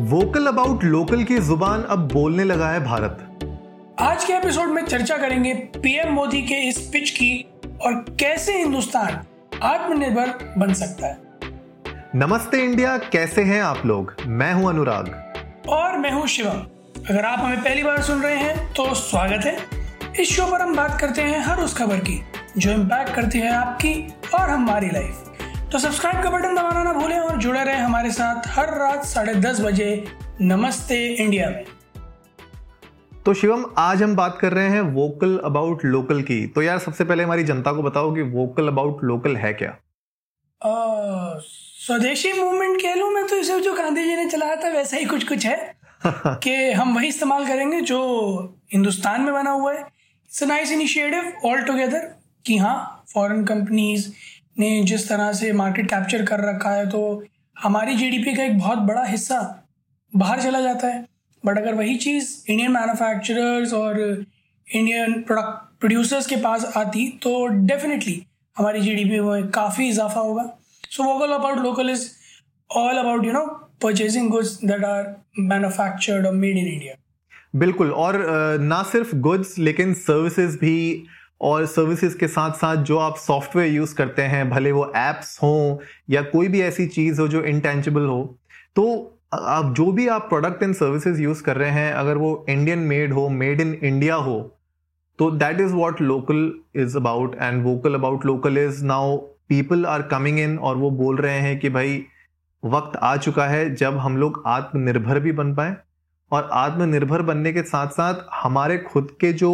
Vocal 0.00 0.46
about 0.46 0.84
local 0.84 1.22
की 1.24 1.36
ज़ुबान 1.38 1.82
अब 1.82 2.06
बोलने 2.08 2.44
लगा 2.44 2.68
है 2.70 2.82
भारत। 2.84 3.96
आज 4.00 4.24
के 4.24 4.32
एपिसोड 4.32 4.68
में 4.68 4.84
चर्चा 4.84 5.16
करेंगे 5.16 5.54
पीएम 5.76 6.12
मोदी 6.12 6.42
के 6.42 6.54
इस 6.68 6.78
पिच 6.92 7.10
की 7.10 7.30
और 7.84 7.94
कैसे 8.20 8.56
हिंदुस्तान 8.58 9.18
आत्मनिर्भर 9.62 10.54
बन 10.58 10.72
सकता 10.74 11.06
है। 11.06 11.18
नमस्ते 12.14 12.62
इंडिया 12.64 12.96
कैसे 13.12 13.42
हैं 13.42 13.60
आप 13.62 13.82
लोग? 13.86 14.14
मैं 14.26 14.52
हूँ 14.52 14.68
अनुराग। 14.68 15.08
और 15.68 15.98
मैं 15.98 16.12
हूँ 16.12 16.26
शिवम 16.26 16.60
अगर 17.10 17.24
आप 17.24 17.38
हमें 17.38 17.62
पहली 17.62 17.82
बार 17.82 18.02
सुन 18.02 18.22
रहे 18.22 18.36
हैं 18.36 18.72
तो 18.74 18.92
स्वागत 18.94 19.44
है। 19.44 19.56
इस 20.20 20.36
शो 20.36 20.50
पर 20.52 20.62
हम 20.62 20.76
बात 20.76 21.00
करते 21.00 21.22
हैं 21.22 21.40
हर 21.40 21.60
उस 21.60 21.76
खबर 21.76 21.98
की 22.00 22.20
जो 22.58 22.70
इम्पैक्ट 22.70 23.14
करती 23.14 23.38
है 23.38 23.54
आपकी 23.54 23.94
और 24.34 24.50
हमारी 24.50 24.90
लाइफ 24.90 25.27
तो 25.72 25.78
सब्सक्राइब 25.78 26.22
का 26.22 26.30
बटन 26.30 26.54
दबाना 26.54 26.82
ना 26.82 26.92
भूलें 26.92 27.18
और 27.18 27.36
जुड़े 27.36 27.64
रहें 27.64 27.80
हमारे 27.80 28.10
साथ 28.10 28.46
हर 28.48 28.70
रात 28.78 29.04
साढ़े 29.04 29.34
दस 29.34 29.60
बजे 29.60 29.88
नमस्ते 30.40 31.06
इंडिया। 31.14 31.48
में 31.50 31.64
तो 33.24 33.34
शिवम 33.34 33.64
आज 33.78 34.02
हम 34.02 34.14
बात 34.16 34.38
कर 34.40 34.52
रहे 34.52 34.68
हैं 34.68 34.80
वोकल 34.80 35.36
अबाउट 35.44 35.84
लोकल 35.84 36.22
की। 36.22 36.46
तो 36.46 36.62
यार 36.62 36.78
सबसे 36.78 37.04
पहले 37.04 37.24
हमारी 37.24 37.44
जनता 37.44 37.72
को 37.72 37.82
बताओ 37.82 38.14
कि 38.14 38.22
वोकल 38.30 38.68
अबाउट 38.68 39.04
लोकल 39.04 39.36
है 39.36 39.52
क्या? 39.54 39.76
स्वदेशी 41.80 42.32
मूवमेंट 42.32 42.80
कह 42.82 42.94
लूँ 42.94 43.10
मैं 43.10 43.26
तो 43.26 43.36
इसे 43.36 43.60
जो 43.60 43.74
गांधी 43.74 44.04
जी 44.04 44.16
ने 44.16 44.28
चलाया 44.30 44.56
था 44.56 44.68
वैसा 44.68 44.96
ही 44.96 45.04
कुछ 45.04 45.28
कुछ 45.28 45.46
है 45.46 45.56
कि 46.06 46.72
हम 46.72 46.94
वही 46.94 47.08
इस्तेमाल 47.08 47.46
करेंगे 47.46 47.80
जो 47.80 48.00
हिंदुस्तान 48.72 49.20
में 49.20 49.32
बना 49.34 49.50
हुआ 49.50 49.72
है। 49.72 49.80
It's 49.80 50.42
nice 50.42 50.72
initiative 50.72 51.32
all 51.44 51.62
together 51.62 52.10
कि 52.46 52.56
हाँ 52.56 53.04
फॉरेन 53.14 53.44
कंपनीज़ 53.44 54.10
ने 54.58 54.82
जिस 54.84 55.08
तरह 55.08 55.32
से 55.32 55.52
मार्केट 55.54 55.88
कैप्चर 55.90 56.24
कर 56.26 56.40
रखा 56.44 56.70
है 56.70 56.88
तो 56.90 57.02
हमारी 57.56 57.94
जीडीपी 57.96 58.34
का 58.34 58.44
एक 58.44 58.58
बहुत 58.58 58.78
बड़ा 58.88 59.04
हिस्सा 59.04 59.40
बाहर 60.12 60.40
चला 60.42 60.60
जाता 60.60 60.88
है। 60.88 61.04
बट 61.44 61.58
अगर 61.58 61.74
वही 61.74 61.96
चीज़ 61.98 62.30
इंडियन 62.48 62.72
मैन्युफैक्चरर्स 62.72 63.72
और 63.74 64.00
इंडियन 64.00 65.12
प्रोडक्ट 65.22 65.80
प्रोड्यूसर्स 65.80 66.26
के 66.26 66.36
पास 66.38 66.72
आती 66.76 67.08
तो 67.22 67.46
डेफिनेटली 67.46 68.22
हमारी 68.56 68.80
जीडीपी 68.80 69.20
में 69.20 69.48
काफ़ी 69.50 69.88
इजाफा 69.88 70.20
होगा। 70.20 70.44
So 70.84 71.02
vocal 71.04 71.32
about 71.32 71.58
local 71.58 71.90
is 71.90 72.08
all 72.70 72.96
about 72.96 73.24
you 73.26 73.32
know 73.32 73.44
purchasing 73.82 74.30
goods 74.30 74.58
that 74.64 74.84
are 74.84 75.14
manufactured 75.40 76.26
और 76.26 76.32
मेड 76.34 76.56
इन 76.58 76.66
इंडिया 76.66 76.94
बिल्कुल, 77.56 77.90
और 77.90 78.58
ना 78.60 78.82
सिर्फ़ 78.84 79.14
गुड्स 79.18 79.58
लेकिन 79.58 79.94
सर्विसेज़ 79.96 80.56
भी 80.58 81.06
और 81.40 81.66
सर्विसेज़ 81.66 82.16
के 82.18 82.28
साथ 82.28 82.52
साथ 82.52 82.76
जो 82.84 82.98
आप 82.98 83.16
सॉफ्टवेयर 83.16 83.72
यूज़ 83.72 83.94
करते 83.94 84.22
हैं, 84.22 84.48
भले 84.50 84.72
वो 84.72 84.84
एप्स 84.96 85.38
हों 85.42 85.76
या 86.10 86.22
कोई 86.22 86.48
भी 86.48 86.60
ऐसी 86.62 86.86
चीज़ 86.88 87.20
हो 87.20 87.28
जो 87.28 87.42
इंटेंजिबल 87.44 88.06
हो 88.06 88.22
तो 88.76 88.84
आप 89.34 89.72
जो 89.76 89.90
भी 89.92 90.06
आप 90.08 90.28
प्रोडक्ट 90.28 90.62
एंड 90.62 90.74
सर्विसेज़ 90.74 91.20
यूज़ 91.22 91.42
कर 91.42 91.56
रहे 91.56 91.70
हैं, 91.70 91.92
अगर 91.92 92.16
वो 92.16 92.44
इंडियन 92.48 92.78
मेड 92.78 93.12
हो 93.12 93.28
मेड 93.28 93.60
इन 93.60 93.74
इंडिया 93.74 94.14
हो 94.14 94.38
तो 95.18 95.30
that 95.30 95.60
is 95.60 95.72
what 95.74 96.00
local 96.00 96.52
is 96.76 96.96
about 96.96 97.36
and 97.42 97.62
vocal 97.64 97.94
about 97.94 98.26
local 98.26 98.58
is 98.58 98.84
now 98.84 99.16
people 99.48 99.86
are 99.86 100.02
coming 100.02 100.38
in 100.38 100.58
और 100.58 100.76
वो 100.76 100.90
बोल 100.90 101.16
रहे 101.16 101.38
हैं 101.40 101.58
कि 101.58 101.68
भाई, 101.70 102.04
वक्त 102.62 102.96
आ 102.96 103.16
चुका 103.16 103.46
है 103.46 103.74
जब 103.74 103.98
हम 103.98 104.16
लोग 104.16 104.42
आत्मनिर्भर 104.46 105.20
भी 105.20 105.32
बन 105.32 105.54
पाए 105.54 105.76
और 106.32 106.48
आत्मनिर्भर 106.52 107.22
बनने 107.22 107.52
के 107.52 107.62
साथ 107.62 107.88
साथ 107.88 108.24
हमारे 108.34 108.78
खुद 108.78 109.16
के 109.20 109.32
जो 109.32 109.50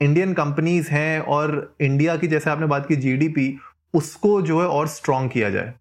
इंडियन 0.00 0.32
कंपनीज़ 0.34 0.88
हैं 0.90 1.20
और 1.20 1.76
इंडिया 1.80 2.16
की 2.16 2.26
जैसे 2.26 2.50
आपने 2.50 2.66
बात 2.66 2.86
की 2.88 2.96
जीडीपी 2.96 3.58
उसको 3.94 4.40
जो 4.42 4.60
है 4.60 4.66
और 4.68 4.88
स्ट्रॉन्ग 4.88 5.30
किया 5.30 5.50
जाए। 5.50 5.72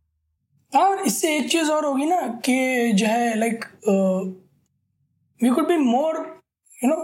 और 0.74 1.00
इससे 1.08 1.36
एक 1.38 1.50
चीज़ 1.52 1.72
और 1.72 1.86
होगी 1.86 2.06
ना 2.06 2.22
कि 2.46 2.92
जो 2.94 3.06
है 3.06 3.38
like 3.40 3.66
we 5.42 5.50
could 5.50 5.68
be 5.68 5.78
more 5.78 6.18
you 6.84 6.90
know 6.90 6.96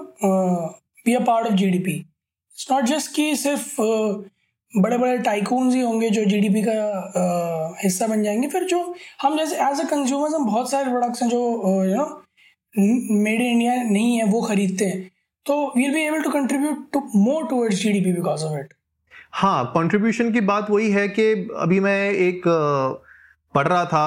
be 1.05 1.13
a 1.13 1.19
part 1.25 1.47
of 1.47 1.53
GDP 1.53 1.91
it's 1.91 2.67
not 2.71 2.83
just 2.85 3.15
कि 3.15 3.35
सिर्फ़ 3.35 3.81
बड़े 4.73 4.97
बड़े 4.97 5.17
टाइकून्स 5.17 5.73
ही 5.75 5.81
होंगे 5.81 6.09
जो 6.09 6.23
जीडीपी 6.25 6.61
का 6.63 6.73
uh, 7.11 7.83
हिस्सा 7.83 8.07
बन 8.07 8.23
जाएँगे। 8.23 8.47
फिर 8.47 8.63
जो 8.63 8.79
हम 9.21 9.37
जैसे 9.37 9.55
एज 9.63 9.79
अ 9.81 9.83
कंज्यूमर्स 9.89 10.33
हम 10.33 10.45
बहुत 10.45 10.71
सारे 10.71 10.89
प्रोडक्ट्स 10.89 11.21
हैं 11.23 11.29
जो 11.29 11.39
you 11.85 11.95
know 11.95 12.05
made 13.23 13.41
in 13.41 13.47
India 13.47 13.73
नहीं 13.83 14.17
है 14.17 14.25
वो 14.25 14.41
खरीदते 14.41 14.85
हैं। 14.85 15.09
तो 15.45 15.73
we'll 15.77 15.93
be 15.93 16.05
able 16.07 16.23
to 16.23 16.31
contribute 16.31 16.81
to 16.93 16.99
more 17.15 17.43
towards 17.49 17.81
GDP 17.83 18.15
because 18.15 18.43
of 18.43 18.59
it. 18.59 18.73
हाँ 19.33 19.65
कंट्रीब्यूशन 19.65 20.31
की 20.31 20.41
बात 20.41 20.69
वही 20.69 20.91
है 20.91 21.07
कि 21.07 21.49
अभी 21.57 21.79
मैं 21.79 22.11
एक 22.11 22.41
पढ़ 23.55 23.67
रहा 23.67 23.85
था 23.85 24.03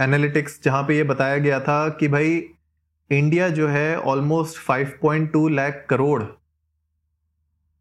एनालिटिक्स 0.00 0.60
जहाँ 0.64 0.82
पे 0.82 0.96
ये 0.96 1.04
बताया 1.04 1.38
गया 1.38 1.60
था 1.60 1.88
कि 1.88 2.08
भाई 2.08 2.50
इंडिया 3.12 3.48
जो 3.48 3.68
है 3.68 4.00
almost 4.00 4.70
5.2 4.70 5.48
lakh 5.50 5.86
crore 5.90 6.22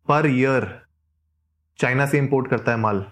per 0.07 0.27
year 0.27 0.81
China 1.79 2.05
से 2.05 2.17
इंपोर्ट 2.17 2.49
करता 2.49 2.71
है 2.71 2.77
माल। 2.77 3.05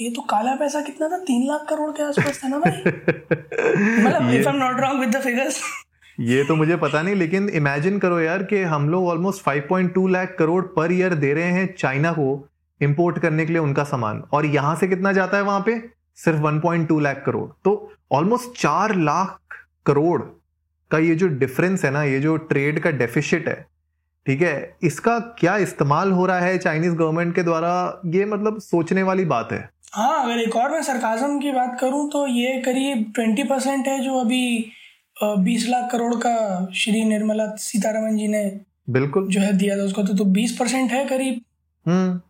ये 0.00 0.10
तो 0.10 0.22
काला 0.22 0.54
पैसा 0.54 0.80
कितना 0.80 1.08
था? 1.08 1.18
तीन 1.18 1.46
लाख 1.48 1.66
करोड़ 1.68 1.90
के 1.90 2.02
आसपास 2.02 2.44
था 2.44 2.48
ना 2.48 2.58
भाई। 2.58 2.72
मतलब 4.04 4.34
if 4.34 4.48
I 4.48 4.54
am 4.54 4.60
not 4.64 4.80
wrong 4.80 5.00
with 5.00 5.16
the 5.16 5.20
figures 5.20 5.60
ये 6.20 6.42
तो 6.44 6.54
मुझे 6.56 6.76
पता 6.76 7.00
नहीं, 7.02 7.14
लेकिन 7.14 7.48
इमेजिन 7.50 7.98
करो 7.98 8.18
यार 8.20 8.42
कि 8.42 8.62
हम 8.64 8.88
लोग 8.88 9.06
almost 9.08 9.44
5.2 9.44 10.06
lakh 10.08 10.34
crore 10.38 10.64
per 10.66 10.92
year 10.92 11.14
दे 11.16 11.32
रहे 11.34 11.50
हैं 11.50 11.74
चाइना 11.74 12.12
को 12.12 12.26
इंपोर्ट 12.80 13.18
करने 13.18 13.46
के 13.46 13.52
लिए 13.52 13.62
उनका 13.62 13.84
सामान। 13.84 14.22
और 14.32 14.46
यहाँ 14.46 14.74
से 14.76 14.88
कितना 14.88 15.12
जाता 15.12 15.36
है 15.36 15.42
वहाँ 15.42 15.60
पे? 15.60 15.78
सिर्फ़ 16.18 16.40
1.2 16.40 16.98
लाख 17.00 17.22
करोड़ 17.26 17.48
तो 17.64 17.92
ऑलमोस्ट 18.12 18.60
चार 18.60 18.94
लाख 18.96 19.56
करोड़ 19.86 20.20
का 20.90 20.98
ये 20.98 21.14
जो 21.14 21.26
डिफरेंस 21.28 21.84
है 21.84 21.90
ना, 21.90 22.02
ये 22.04 22.18
जो 22.20 22.36
ट्रेड 22.36 22.80
का 22.80 22.90
डेफिशिट 22.92 23.48
है, 23.48 23.54
ठीक 24.26 24.42
है, 24.42 24.76
इसका 24.82 25.18
क्या 25.38 25.56
इस्तेमाल 25.58 26.12
हो 26.12 26.26
रहा 26.26 26.40
है 26.40 26.58
चाइनीज़ 26.58 26.94
गवर्नमेंट 26.94 27.34
के 27.34 27.42
द्वारा? 27.42 28.00
ये 28.06 28.24
मतलब 28.24 28.58
सोचने 28.60 29.02
वाली 29.02 29.24
बात 29.26 29.52
है। 29.52 29.68
हाँ 29.92 30.22
अगर 30.24 30.40
एक 30.40 30.56
और 30.56 30.70
मैं 30.70 30.82
सरकाजम 30.82 31.38
की 31.40 31.52
बात 31.52 31.76
करूँ 31.80 32.08
तो 32.10 32.26
ये 32.28 32.60
करीब 32.62 33.12
ट्वेंटी 33.14 33.42
परसेंट 33.44 33.86
है 33.88 33.98
जो 34.00 34.18
अभी 34.20 34.72
बीस 35.24 35.66
लाख 35.68 35.92
करोड़ 35.92 36.14
का 36.14 36.68
श्री 36.74 37.04
निर्मला 37.04 37.56
सीतारमन 37.56 38.16
जी 38.16 38.28
ने 38.28 38.60
बिल्कुल। 38.90 39.28
जो 39.28 39.40
है 39.40 39.52
दिया 39.52 39.78
था 39.78 39.82
उसको 39.82 40.02
तो, 40.02 40.14
तो 40.14 40.24
बीस 40.24 40.56
परसेंट 40.56 40.90
है 40.90 41.04
करीब। 41.06 41.40
हम्म। 41.86 42.20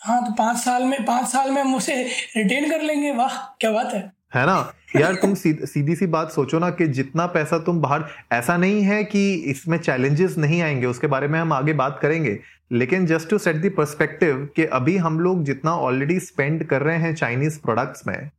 हाँ 0.00 0.26
तो 0.26 0.32
पाँच 0.32 0.58
साल 0.58 0.82
में 0.82 1.04
पाँच 1.04 1.26
साल 1.26 1.50
में 1.50 1.62
हम 1.62 1.74
उसे 1.74 2.04
रिटेन 2.36 2.70
कर 2.70 2.82
लेंगे। 2.82 3.12
वाह 3.12 3.56
क्या 3.60 3.70
बात 3.70 3.94
है। 3.94 4.12
है 4.34 4.46
ना? 4.46 4.72
यार 4.96 5.14
तुम 5.14 5.34
सीध, 5.34 5.64
सीधी 5.64 5.96
सी 5.96 6.06
बात 6.06 6.32
सोचो 6.32 6.58
ना 6.58 6.70
कि 6.70 6.86
जितना 6.86 7.26
पैसा 7.26 7.58
तुम 7.58 7.80
बाहर 7.80 8.04
ऐसा 8.32 8.56
नहीं 8.56 8.82
है 8.82 9.04
कि 9.04 9.34
इसमें 9.34 9.78
चैलेंजेस 9.78 10.38
नहीं 10.38 10.62
आएँगे 10.62 10.86
उसके 10.86 11.06
बारे 11.06 11.28
में 11.28 11.40
हम 11.40 11.52
आगे 11.52 11.72
बात 11.72 11.98
करेंगे। 12.02 12.38
लेकिन 12.72 13.06
just 13.06 13.28
to 13.28 13.38
set 13.38 13.56
the 13.56 13.74
perspective 13.76 14.48
कि 14.56 14.64
अभी 14.64 14.96
हम 14.96 15.20
लोग 15.20 15.44
जितना 15.44 15.72
ऑलरेडी 15.72 16.20
स्पेंड 16.20 16.64
कर 16.64 16.82
रहे 16.82 16.96
हैं 16.96 17.14
चाइनीज़ 17.14 17.60
प्रोडक्ट्स 17.60 18.06
में 18.06 18.30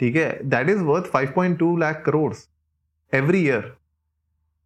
ठीक 0.00 0.16
है? 0.16 0.40
That 0.44 0.68
is 0.68 0.78
worth 0.78 1.04
5.2 1.04 1.78
lakh 1.78 2.02
crore 2.06 2.34
every 3.12 3.44
year 3.44 3.74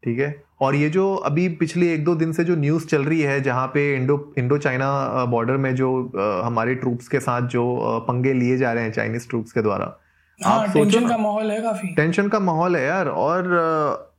ठीक 0.03 0.19
है? 0.19 0.35
और 0.61 0.75
ये 0.75 0.89
जो 0.91 1.15
अभी 1.15 1.49
पिछले 1.57 1.93
एक 1.95 2.05
दो 2.05 2.15
दिन 2.15 2.33
से 2.33 2.45
जो 2.45 2.57
न्यूज़ 2.57 2.87
चल 2.87 3.03
रही 3.05 3.21
है 3.21 3.41
जहाँ 3.43 3.67
पे 3.75 3.83
इंडो 3.97 4.17
इंडो 4.39 4.59
चाइना 4.59 5.25
बॉर्डर 5.27 5.57
में 5.57 5.75
जो 5.75 5.91
हमारे 6.45 6.75
ट्रूप्स 6.75 7.09
के 7.09 7.21
साथ 7.21 7.49
जो 7.49 7.65
पंगे 8.09 8.33
लिए 8.33 8.57
जा 8.57 8.73
रहे 8.73 8.85
हैं 8.85 8.93
चाइनीज़ 8.93 9.29
ट्रूप्स 9.29 9.53
के 9.53 9.63
द्वारा। 9.63 9.97
हाँ, 10.41 10.59
आप 10.59 10.73
टेंशन 10.75 11.09
का 11.09 11.17
माहौल 11.17 11.51
है 11.51 11.61
काफ़ी। 11.63 11.89
टेंशन 11.95 12.29
का 12.29 12.41
माहौल 12.41 12.77
है 12.77 12.85
यार 12.85 13.09
और 13.09 13.53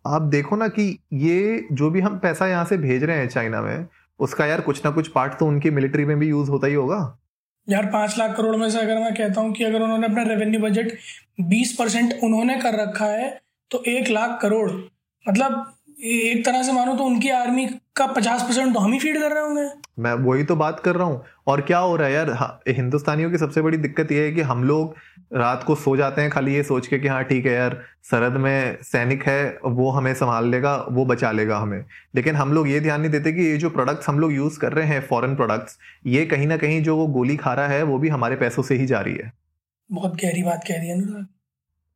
आप 0.08 0.22
देखो 0.32 0.56
ना 0.56 0.68
कि 0.68 0.86
ये 1.14 1.68
जो 1.72 1.90
भी 1.90 2.02
हम 2.02 2.18
पैसा 2.20 2.48
यहाँ 2.48 2.66
से 2.66 2.78
भेज 2.78 3.04
रहे 3.04 3.18
हैं 3.18 3.28
चाइना 3.30 3.62
में 3.62 3.86
उसका 4.20 4.46
यार 4.46 4.62
कुछ 4.62 4.86
ना 4.86 4.92
कुछ 4.92 5.08
पार्ट 5.08 5.38
तो 5.40 5.46
उनकी 5.46 5.70
मिलिट्री 5.72 6.06
में 6.06 6.18
भी 6.20 6.28
यूज़ 6.28 6.50
होता 6.50 6.68
ही 6.68 6.74
होगा। 6.74 6.98
यार 7.68 7.86
पाँच 7.86 8.18
लाख 8.20 8.36
करोड़ 8.38 8.56
में 8.56 8.70
से 8.70 8.80
अगर 8.80 9.00
मैं 9.00 9.14
कहता 9.16 9.42
हूँ 9.42 9.54
कि 9.54 9.64
अगर 9.64 9.82
उन्होंने 9.82 10.08
अपना 10.08 10.24
रेवेन्यू 10.24 10.60
बजट 10.62 10.92
बीस 11.42 11.76
परसेंट 11.80 12.14
उन्होंने 12.24 12.56
कर 12.56 12.80
रखा 12.82 13.06
है 13.06 13.30
तो 13.72 13.84
एक 13.88 14.10
लाख 14.10 14.40
करोड़। 14.42 14.70
मतलब 15.26 15.74
एक 16.06 16.46
तरह 16.46 16.64
से 16.64 16.72
मानो 16.72 16.96
तो 16.96 17.04
उनकी 17.04 17.30
आर्मी 17.30 17.66
का 17.96 18.06
पचास 18.08 18.44
परसेंट 18.44 18.74
तो 18.74 18.80
हम 18.80 18.94
ही 18.94 19.00
फ़ीड 19.00 19.18
कर 19.18 19.32
रहे 19.32 19.44
होंगे। 19.44 19.64
मैं 20.00 20.14
वही 20.24 20.44
तो 20.44 20.56
बात 20.56 20.80
कर 20.80 20.96
रहा 20.96 21.08
हूँ। 21.08 21.24
और 21.48 21.62
क्या 21.62 21.78
हो 21.78 21.96
रहा 21.96 22.08
है 22.08 22.14
यार 22.14 22.60
हिंदुस्तानियों 22.68 23.32
की 23.32 23.38
सबसे 23.38 23.62
बड़ी 23.62 23.78
दिक्कत 23.78 24.12
यह 24.12 24.24
है 24.24 24.32
कि 24.32 24.42
हम 24.42 24.64
लोग 24.64 24.96
रात 25.34 25.64
को 25.64 25.76
सो 25.76 25.96
जाते 25.98 26.22
हैं 26.22 26.30
खाली 26.32 26.54
ये 26.56 26.64
सोच 26.64 26.88
के 26.88 27.00
कि 27.00 27.08
हाँ 27.08 27.24
ठीक 27.24 27.46
है 27.46 27.54
यार 27.54 27.78
सरहद 28.04 28.38
में 28.38 28.78
सैनिक 28.84 29.24
है 29.24 29.58
वो 29.66 29.90
हमें 29.90 30.14
संभाल 30.14 30.48
लेगा 30.50 30.76
वो 30.92 31.06
बचा 31.06 31.32
लेगा 31.32 31.58
हमें। 31.58 31.84
लेकिन 32.16 32.36
हम 32.36 32.54
लोग 32.54 32.70
ये 32.70 32.80
ध्यान 32.80 33.02
नहीं 33.02 33.12
देते 33.12 33.32
कि 33.32 33.42
ये 33.42 33.58
जो 33.58 33.70
प्रोडक्ट्स 33.70 34.10
हम 34.10 34.20
लोग 34.20 34.34
यूज़ 34.34 34.60
कर 34.60 34.74
रहे 34.74 34.88
हैं 34.88 35.02
फॉरेन 35.02 35.36
प्रोडक्ट्स 35.36 35.78
ये 36.08 36.26
कहीं 36.26 36.48
ना 36.48 36.58
कहीं 36.58 36.82
जो 36.84 36.96
वो 36.98 37.08
गोली 37.10 37.38
खा 37.38 37.54
रहा 37.54 37.68
है 37.68 37.84
वो 37.84 37.98
भी 38.00 38.10
हमारे 38.10 38.36
पैसों 38.36 38.64
से 38.64 38.76
ही 38.76 38.86
जा 38.86 39.02
रही 39.02 39.16
है। 39.16 39.32
बहुत 39.90 40.16
गहरी 40.16 40.44
बात 40.44 40.64
कह 40.68 40.78
रही 40.78 40.90
है 40.90 41.26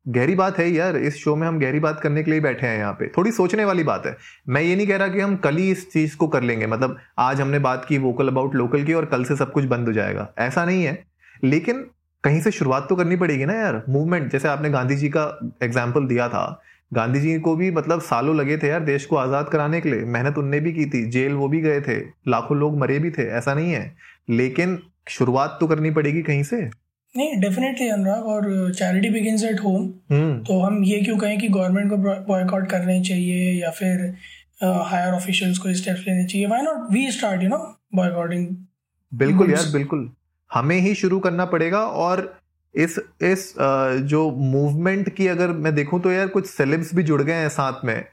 गहरी 0.06 0.36
बात 0.36 0.58
है 0.60 0.70
यार, 0.70 0.98
इस 0.98 1.16
शो 1.16 1.36
में 1.36 1.48
हम 1.48 1.60
गहरी 1.60 1.80
बात 1.80 2.00
करने 2.00 2.24
के 2.24 2.32
लिए 2.32 2.40
बैठे 2.40 2.68
हैं 2.68 2.78
यहाँ 2.78 2.94
पे। 2.94 3.08
थोड़ी 3.08 3.32
सोचने 3.32 3.66
वाली 3.66 3.84
बात 3.84 4.06
है। 4.06 4.16
मैं 4.48 4.62
ये 4.62 4.76
नहीं 4.76 4.88
कह 4.88 4.98
रहा 4.98 5.08
कि 5.08 5.20
हम 5.20 5.36
कल 5.38 5.56
ही 5.58 5.70
इस 5.72 5.90
चीज़ 5.92 6.16
को 6.18 6.28
कर 6.28 6.44
लेंगे 6.44 6.68
मतलब 6.68 6.98
आज 7.20 7.42
हमने 7.42 7.60
बात 7.60 7.86
की 7.86 7.98
वोकल 7.98 8.28
अबाउट 8.28 8.56
लोकल 8.56 8.84
की 8.84 8.94
और 8.94 9.06
कल 9.06 9.24
से 9.24 9.36
सब 9.36 9.52
कुछ 9.52 9.66
बंद 9.66 9.88
हो 9.88 9.94
जाएगा। 9.94 10.28
ऐसा 10.40 10.66
नहीं 10.66 10.84
है। 10.84 11.04
लेकिन 11.44 11.86
कहीं 12.24 12.40
से 12.42 12.52
शुरुआत 12.52 12.86
तो 12.90 12.96
करनी 12.96 13.16
पड़ेगी 13.16 13.46
ना 13.46 13.54
यार 13.54 13.84
मूवमेंट 13.90 14.32
जैसे 14.32 14.48
आपने 14.48 14.70
गांधी 14.70 14.96
जी 14.96 15.10
का 15.10 15.26
एग्ज़ाम्पल 15.64 16.08
दिया 16.08 16.28
था। 16.30 16.62
गांधी 16.92 17.20
जी 17.20 17.38
को 17.40 17.56
भी 17.56 17.72
मतलब 17.72 18.02
सालों 18.02 18.36
लगे 18.36 18.58
थे 18.58 18.68
यार 18.68 18.80
देश 18.82 19.06
को 19.06 19.16
आज़ाद 19.16 19.50
कराने 19.50 19.82
के 19.82 19.90
लिए। 19.90 20.06
मेहनत 20.06 20.38
उनने 20.38 20.60
भी 20.60 20.74
की 20.74 20.86
थी, 20.86 21.06
जेल 21.06 21.34
वो 21.34 21.48
भी 21.48 21.62
गए 21.62 21.82
थे, 21.82 22.00
लाखों 22.28 22.58
लोग 22.58 22.78
मरे 22.80 23.00
भी 23.00 23.12
थे, 23.12 23.28
ऐसा 23.30 23.54
नहीं 23.54 23.72
है। 23.72 23.96
लेकिन 24.30 24.80
शुरुआत 25.10 25.58
तो 25.60 25.68
करनी 25.68 25.92
पड़ेगी 25.92 26.22
कहीं 26.22 26.44
से। 26.44 26.70
नहीं 27.18 27.40
डेफिनेटली 27.42 27.88
अनुराग 27.90 28.26
और 28.28 28.74
चैरिटी 28.74 29.10
बिगिंस 29.10 29.44
एट 29.44 29.60
होम 29.60 29.88
तो 30.44 30.60
हम 30.60 30.84
ये 30.84 31.00
क्यों 31.02 31.18
कहें 31.18 31.38
कि 31.40 31.48
गवर्नमेंट 31.50 31.90
को 31.90 31.98
बॉयकॉट 32.28 32.70
करने 32.70 33.02
चाहिए 33.04 33.52
या 33.62 33.70
फिर 33.72 34.14
हायर 34.64 35.10
uh, 35.10 35.16
ऑफिशियल्स 35.16 35.58
को 35.58 35.74
स्टेप्स 35.74 36.04
लेने 36.08 36.26
चाहिए. 36.26 36.48
Why 36.48 36.62
not 36.62 36.92
we 36.94 37.12
start 37.12 37.44
you 37.44 37.50
know 37.50 37.58
boycotting 37.96 38.48
बिल्कुल 39.12 39.52
यार 39.52 39.72
बिल्कुल। 39.74 40.10
हमें 40.52 40.78
ही 40.80 40.94
शुरू 40.96 41.20
करना 41.20 41.46
पड़ेगा 41.46 41.80
और 41.80 42.22
इस 42.76 43.00
इस 43.24 43.54
जो 44.10 44.30
मूवमेंट 44.52 45.10
की 45.16 45.28
अगर 45.28 45.52
मैं 45.58 45.74
देखूँ 45.76 46.02
तो 46.02 46.12
यार 46.12 46.28
कुछ 46.28 46.48
सेलिब्स 46.48 46.94
भी 46.96 47.04
जुड़ 47.04 47.22
गए 47.22 47.34
हैं 47.34 47.50
साथ 47.50 47.86
में 47.86 48.04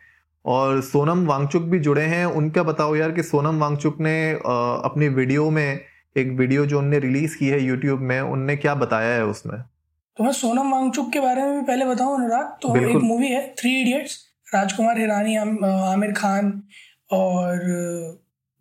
और 0.44 0.81
सोनम 0.82 1.26
वांगचुक 1.26 1.62
भी 1.62 1.78
जुड़े 1.78 2.02
हैं। 2.04 2.25
उनका 2.26 2.62
बताओ 2.62 2.94
यार 2.96 3.10
कि 3.12 3.22
सोनम 3.22 3.58
वांगचुक 3.58 4.00
ने 4.00 4.14
अपनी 4.32 5.08
वीडियो 5.10 5.50
में 5.50 5.81
एक 6.17 6.29
वीडियो 6.29 6.64
जो 6.67 6.79
उनने 6.79 6.99
रिलीज़ 6.99 7.37
की 7.37 7.47
है 7.49 7.62
यूट्यूब 7.64 8.00
में 8.00 8.20
उनने 8.20 8.56
क्या 8.56 8.75
बताया 8.75 9.14
है 9.14 9.25
उसमें? 9.26 9.61
तो 10.17 10.25
मैं 10.25 10.32
सोनम 10.32 10.73
वांगचुक 10.73 11.12
के 11.12 11.20
बारे 11.20 11.43
में 11.43 11.55
भी 11.55 11.67
पहले 11.67 11.85
बताऊँ 11.85 12.17
अनुराग 12.17 12.47
तो 12.62 12.76
एक 12.76 12.97
मूवी 13.03 13.29
है 13.29 13.55
थ्री 13.59 13.81
इडियट्स 13.81 14.19
राजकुमार 14.55 14.99
हिरानी 14.99 15.37
आमिर 15.37 16.12
खान 16.12 16.62
और 17.12 17.61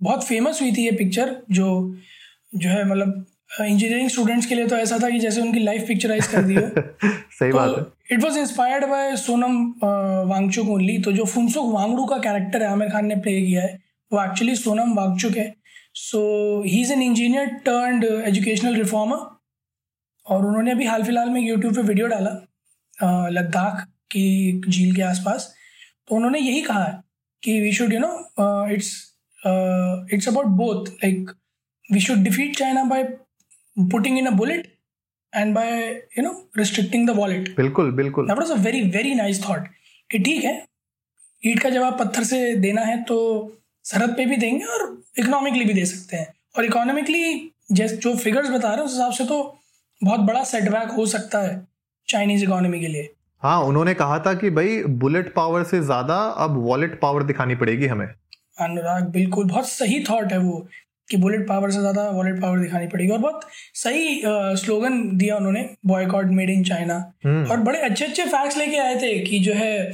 बहुत 0.01 0.23
फ़ेमस 0.23 0.61
हुई 0.61 0.71
थी 0.71 0.85
ये 0.85 0.91
पिक्चर 0.91 1.35
जो 1.51 1.67
जो 2.55 2.69
है 2.69 2.83
मतलब 2.87 3.25
इंजीनियरिंग 3.61 4.09
स्टूडेंट्स 4.09 4.45
के 4.45 4.55
लिए 4.55 4.67
तो 4.67 4.75
ऐसा 4.75 4.97
था 5.03 5.09
कि 5.09 5.19
जैसे 5.19 5.41
उनकी 5.41 5.59
लाइफ 5.59 5.85
पिक्चराइज 5.87 6.27
कर 6.27 6.41
दी 6.41 6.53
है। 6.55 6.69
सही 6.69 7.51
तो 7.51 7.57
बात 7.57 7.75
है। 7.77 8.15
It 8.17 8.23
was 8.23 8.37
inspired 8.37 8.85
by 8.85 9.15
Sonam 9.15 9.57
Wangchuk 10.29 10.69
only 10.69 10.97
तो 10.97 11.11
जो 11.11 11.25
फुनसुक 11.25 11.73
वांगड़ू 11.73 12.05
का 12.05 12.17
कैरेक्टर 12.17 12.63
है 12.63 12.69
आमिर 12.69 12.89
खान 12.89 13.05
ने 13.05 13.15
प्ले 13.15 13.41
किया 13.41 13.61
है 13.61 13.79
वो 14.11 14.23
एक्चुअली 14.25 14.55
सोनम 14.55 14.93
वांगचुक 14.93 15.31
है। 15.31 15.60
So 15.95 16.19
he 16.65 16.81
is 16.81 16.91
an 16.93 17.01
engineer 17.01 17.45
turned 17.65 18.03
educational 18.27 18.75
reformer 18.75 19.17
और 20.25 20.45
उन्होंने 20.45 20.71
अभी 20.71 20.85
हाल 20.85 21.03
फ़िलहाल 21.03 21.29
में 21.29 21.41
यूट्यूब 21.41 21.75
पे 21.75 21.81
वीडियो 21.81 22.07
डाला 22.07 22.31
लद्दाख 23.31 23.85
की 24.11 24.61
झील 24.69 24.95
के 24.95 25.01
आसपास। 25.01 25.53
तो 26.07 26.15
उन्होंने 26.15 26.39
यही 26.39 26.61
कहा 26.61 26.83
है 26.83 27.01
कि 27.43 27.59
we 27.61 27.71
should 27.73 27.93
you 27.93 27.99
know 27.99 28.67
it's 28.73 28.89
it's 30.13 30.27
about 30.27 30.45
both 30.57 30.85
like 31.03 31.31
we 31.85 31.99
should 31.99 32.23
defeat 32.23 32.57
China 32.57 32.83
by 32.83 33.03
putting 33.77 34.17
in 34.17 34.25
a 34.27 34.31
bullet 34.31 34.67
and 35.33 35.53
by 35.55 35.69
you 36.17 36.23
know 36.23 36.33
restricting 36.59 37.07
the 37.07 37.13
wallet. 37.17 37.55
बिल्कुल 37.57 37.91
बिल्कुल। 37.95 38.27
That 38.27 38.39
was 38.41 38.49
a 38.51 38.59
very 38.63 38.81
very 38.95 39.15
nice 39.19 39.41
thought 39.43 39.67
कि 40.09 40.19
ठीक 40.19 40.43
है 40.43 40.53
ईट 41.43 41.59
का 41.59 41.69
जवाब 41.69 41.97
पत्थर 41.99 42.23
से 42.23 42.55
देना 42.57 42.81
है 42.81 43.01
तो 43.03 43.17
सरहद 43.85 44.15
पे 44.17 44.25
भी 44.25 44.37
देंगे 44.37 44.65
और 44.65 44.83
इकोनॉमिकली 45.19 45.65
भी 45.65 45.73
दे 45.73 45.85
सकते 45.85 46.17
हैं। 46.17 46.27
और 46.57 46.65
इकोनॉमिकली 46.65 47.51
जैसे 47.71 47.95
जो 47.97 48.15
फिगर्स 48.17 48.49
बता 48.49 48.67
रहे 48.67 48.77
हैं 48.77 48.83
उस 48.83 48.91
हिसाब 48.91 49.11
से 49.13 49.25
तो 49.25 49.41
बहुत 50.01 50.19
बड़ा 50.21 50.43
सेटबैक 50.45 50.91
हो 50.91 51.05
सकता 51.07 51.39
है 51.41 51.65
चाइनीज़ 52.07 52.43
इकोनॉमी 52.43 52.79
के 52.79 52.87
लिए। 52.87 53.09
हाँ 53.43 53.61
उन्होंने 53.63 53.93
कहा 53.95 54.19
था 54.19 54.33
कि 54.33 54.49
भाई 54.51 54.81
बुलेट 54.99 55.33
पावर 55.35 55.63
से 55.63 55.81
ज़्यादा 55.81 56.15
अब 56.45 56.57
वॉलेट 56.65 56.99
पावर 57.01 57.23
दिखानी 57.23 57.55
पड़ेगी 57.55 57.87
हमें। 57.87 58.05
अनुराग 58.05 59.09
बिल्कुल 59.11 59.45
बहुत 59.45 59.69
सही 59.69 60.03
थॉट 60.03 60.31
है 60.31 60.37
वो 60.39 60.67
कि 61.09 61.17
बुलेट 61.17 61.47
पावर 61.47 61.71
से 61.71 61.79
ज़्यादा 61.79 62.09
वॉलेट 62.09 62.41
पावर 62.41 62.59
दिखानी 62.59 62.87
पड़ेगी। 62.87 63.11
और 63.11 63.17
बहुत 63.19 63.47
सही 63.75 64.21
स्लोगन 64.57 65.01
दिया 65.17 65.37
उन्होंने 65.37 65.67
बॉयकॉट 65.85 66.25
मेड 66.31 66.49
इन 66.49 66.63
चाइना 66.63 66.95
और 67.51 67.59
बड़े 67.59 67.79
अच्छे 67.79 68.05
अच्छे 68.05 68.25
फैक्ट्स 68.25 68.57
लेके 68.57 68.77
आए 68.79 68.95
थे 69.01 69.17
कि 69.21 69.39
जो 69.39 69.53
है 69.53 69.73
आ, 69.81 69.91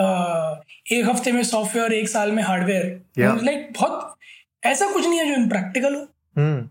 एक 0.00 1.08
हफ़्ते 1.08 1.32
में 1.32 1.42
सॉफ्टवेयर 1.44 1.92
एक 1.92 2.08
साल 2.08 2.32
में 2.32 2.42
हार्डवेयर। 2.42 2.84
लाइक 3.18 3.68
बहुत 3.78 4.16
ऐसा 4.64 4.90
कुछ 4.92 5.06
नहीं 5.06 5.18
है 5.18 5.26
जो 5.26 5.34
इम्प्रैक्टिकल 5.34 5.94
हो। 5.94 6.00
हम्म। 6.36 6.68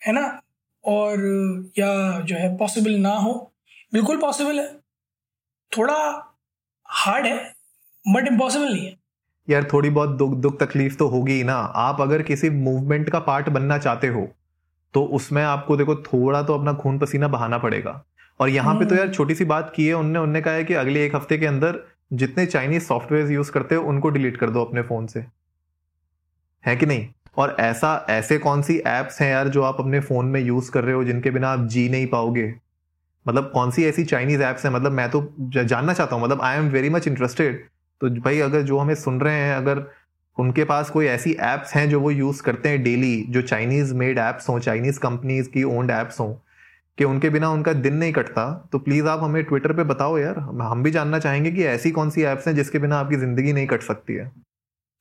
है 0.00 0.12
ना? 0.12 0.40
और 0.84 1.18
या 1.78 2.20
जो 2.20 2.36
है 2.36 2.56
पॉसिबल 2.58 2.98
ना 2.98 3.14
हो। 3.16 3.32
बिल्कुल 3.92 4.16
पॉसिबल 4.16 4.58
है। 4.60 4.66
थोड़ा 5.72 5.96
हार्ड 6.88 7.26
है 7.26 7.36
बट 8.04 8.28
इम्पॉसिबल 8.28 8.72
नहीं 8.72 8.86
है। 8.86 8.96
यार 9.48 9.64
थोड़ी 9.72 9.90
बहुत 9.90 10.10
दुख 10.10 10.34
दुख 10.36 10.58
तकलीफ़ 10.60 10.96
तो 10.96 11.06
होगी 11.08 11.32
ही 11.32 11.44
ना। 11.44 11.54
आप 11.54 12.00
अगर 12.00 12.22
किसी 12.22 12.50
मूवमेंट 12.50 13.10
का 13.10 13.18
पार्ट 13.20 13.48
बनना 13.48 13.78
चाहते 13.78 14.06
हो 14.06 14.26
तो 14.94 15.04
उसमें 15.14 15.42
आपको 15.42 15.76
देखो 15.76 15.94
थोड़ा 15.96 16.42
तो 16.42 16.54
अपना 16.54 16.72
खून 16.72 16.98
पसीना 16.98 17.28
बहाना 17.28 17.58
पड़ेगा। 17.58 18.02
और 18.40 18.48
यहाँ 18.48 18.74
पे 18.74 18.84
तो 18.84 18.94
यार 18.94 19.04
हम्म। 19.04 19.14
छोटी 19.14 19.34
सी 19.34 19.44
बात 19.44 19.72
की 19.76 19.86
है 19.86 19.94
उनने 19.94 20.18
उनने 20.18 20.40
कहा 20.40 20.54
है 20.54 20.64
कि 20.64 20.74
अगले 20.74 21.04
एक 21.06 21.16
हफ़्ते 21.16 21.38
के 21.38 21.46
अंदर 21.46 21.80
जितने 22.12 22.46
चाइनीज़ 22.46 22.82
सॉफ्टवेयर 22.82 23.30
यूज़ 23.32 23.50
करते 23.52 23.74
हो, 23.74 23.82
उनको 23.84 24.10
डिलीट 24.10 24.36
कर 24.36 24.50
दो 24.50 24.64
अपने 24.64 24.82
फ़ोन 24.82 25.06
से। 25.06 25.24
है 26.64 26.76
कि 26.76 26.86
नहीं? 26.86 27.06
और 27.36 27.56
ऐसा, 27.60 28.06
ऐसे 28.10 28.38
कौन 28.38 28.62
सी 28.62 28.76
एप्स 28.76 29.20
हैं 29.20 29.30
यार 29.30 29.48
जो 29.48 29.62
आप 29.62 29.76
अपने 29.80 30.00
फ़ोन 30.00 30.26
में 30.26 30.40
यूज़ 30.40 30.70
कर 30.70 30.84
रहे 30.84 30.94
हो 30.94 31.04
जिनके 31.04 31.30
बिना 31.30 31.48
आप 31.48 31.66
जी 31.66 31.88
नहीं 31.88 32.06
पाओगे? 32.06 32.54
मतलब 33.28 33.50
कौन 33.54 33.70
सी 33.70 33.84
ऐसी 33.84 34.04
चाइनीज़ 34.04 34.42
एप्स 34.42 34.64
हैं? 34.66 34.72
मतलब 34.72 34.92
मैं 34.92 35.08
तो 35.10 35.22
जानना 35.40 35.92
चाहता 35.92 36.16
हूँ। 36.16 36.24
मतलब 36.24 36.42
I 36.42 36.56
am 36.56 36.68
very 36.68 36.90
much 36.90 37.08
interested 37.08 37.64
तो 38.00 38.08
भाई 38.20 38.40
अगर 38.40 38.62
जो 38.62 38.78
हमें 38.78 38.94
सुन 38.94 39.20
रहे 39.20 39.34
हैं, 39.34 39.56
अगर 39.56 39.84
उनके 40.38 40.64
पास 40.64 40.90
कोई 40.90 41.06
ऐसी 41.06 41.30
एप्स 41.40 41.74
हैं 41.74 41.88
जो 41.90 42.00
वो 42.00 42.10
यूज़ 42.10 42.42
करते 42.42 42.68
हैं 42.68 42.82
डेली 42.82 43.24
जो 43.28 43.42
चाइनीज़ 43.42 43.94
मेड 43.94 44.18
एप्स 44.18 44.48
हों 44.48 44.58
चाइनीज़ 44.58 44.98
कंपनीज़ 45.00 45.48
की 45.48 45.62
ओन्ड 45.64 45.90
एप्स 45.90 46.20
हों 46.20 46.34
कि 46.98 47.04
उनके 47.04 47.28
बिना 47.30 47.50
उनका 47.50 47.72
दिन 47.74 47.94
नहीं 47.96 48.12
कटता। 48.12 48.44
तो 48.72 48.78
प्लीज़ 48.80 49.06
आप 49.08 49.20
हमें 49.22 49.42
ट्विटर 49.44 49.72
पे 49.72 49.84
बताओ 49.86 50.18
यार। 50.18 50.38
हम 50.62 50.82
भी 50.82 50.90
जानना 50.90 51.18
चाहेंगे 51.18 51.50
कि 51.52 51.64
ऐसी 51.66 51.90
कौन 51.92 52.10
सी 52.10 52.22
एप्स 52.24 52.48
हैं 52.48 52.54
जिसके 52.56 52.78
बिना 52.78 52.98
आपकी 52.98 53.16
ज़िंदगी 53.18 53.52
नहीं 53.52 53.66
कट 53.66 53.82
सकती 53.82 54.14
है। 54.14 54.30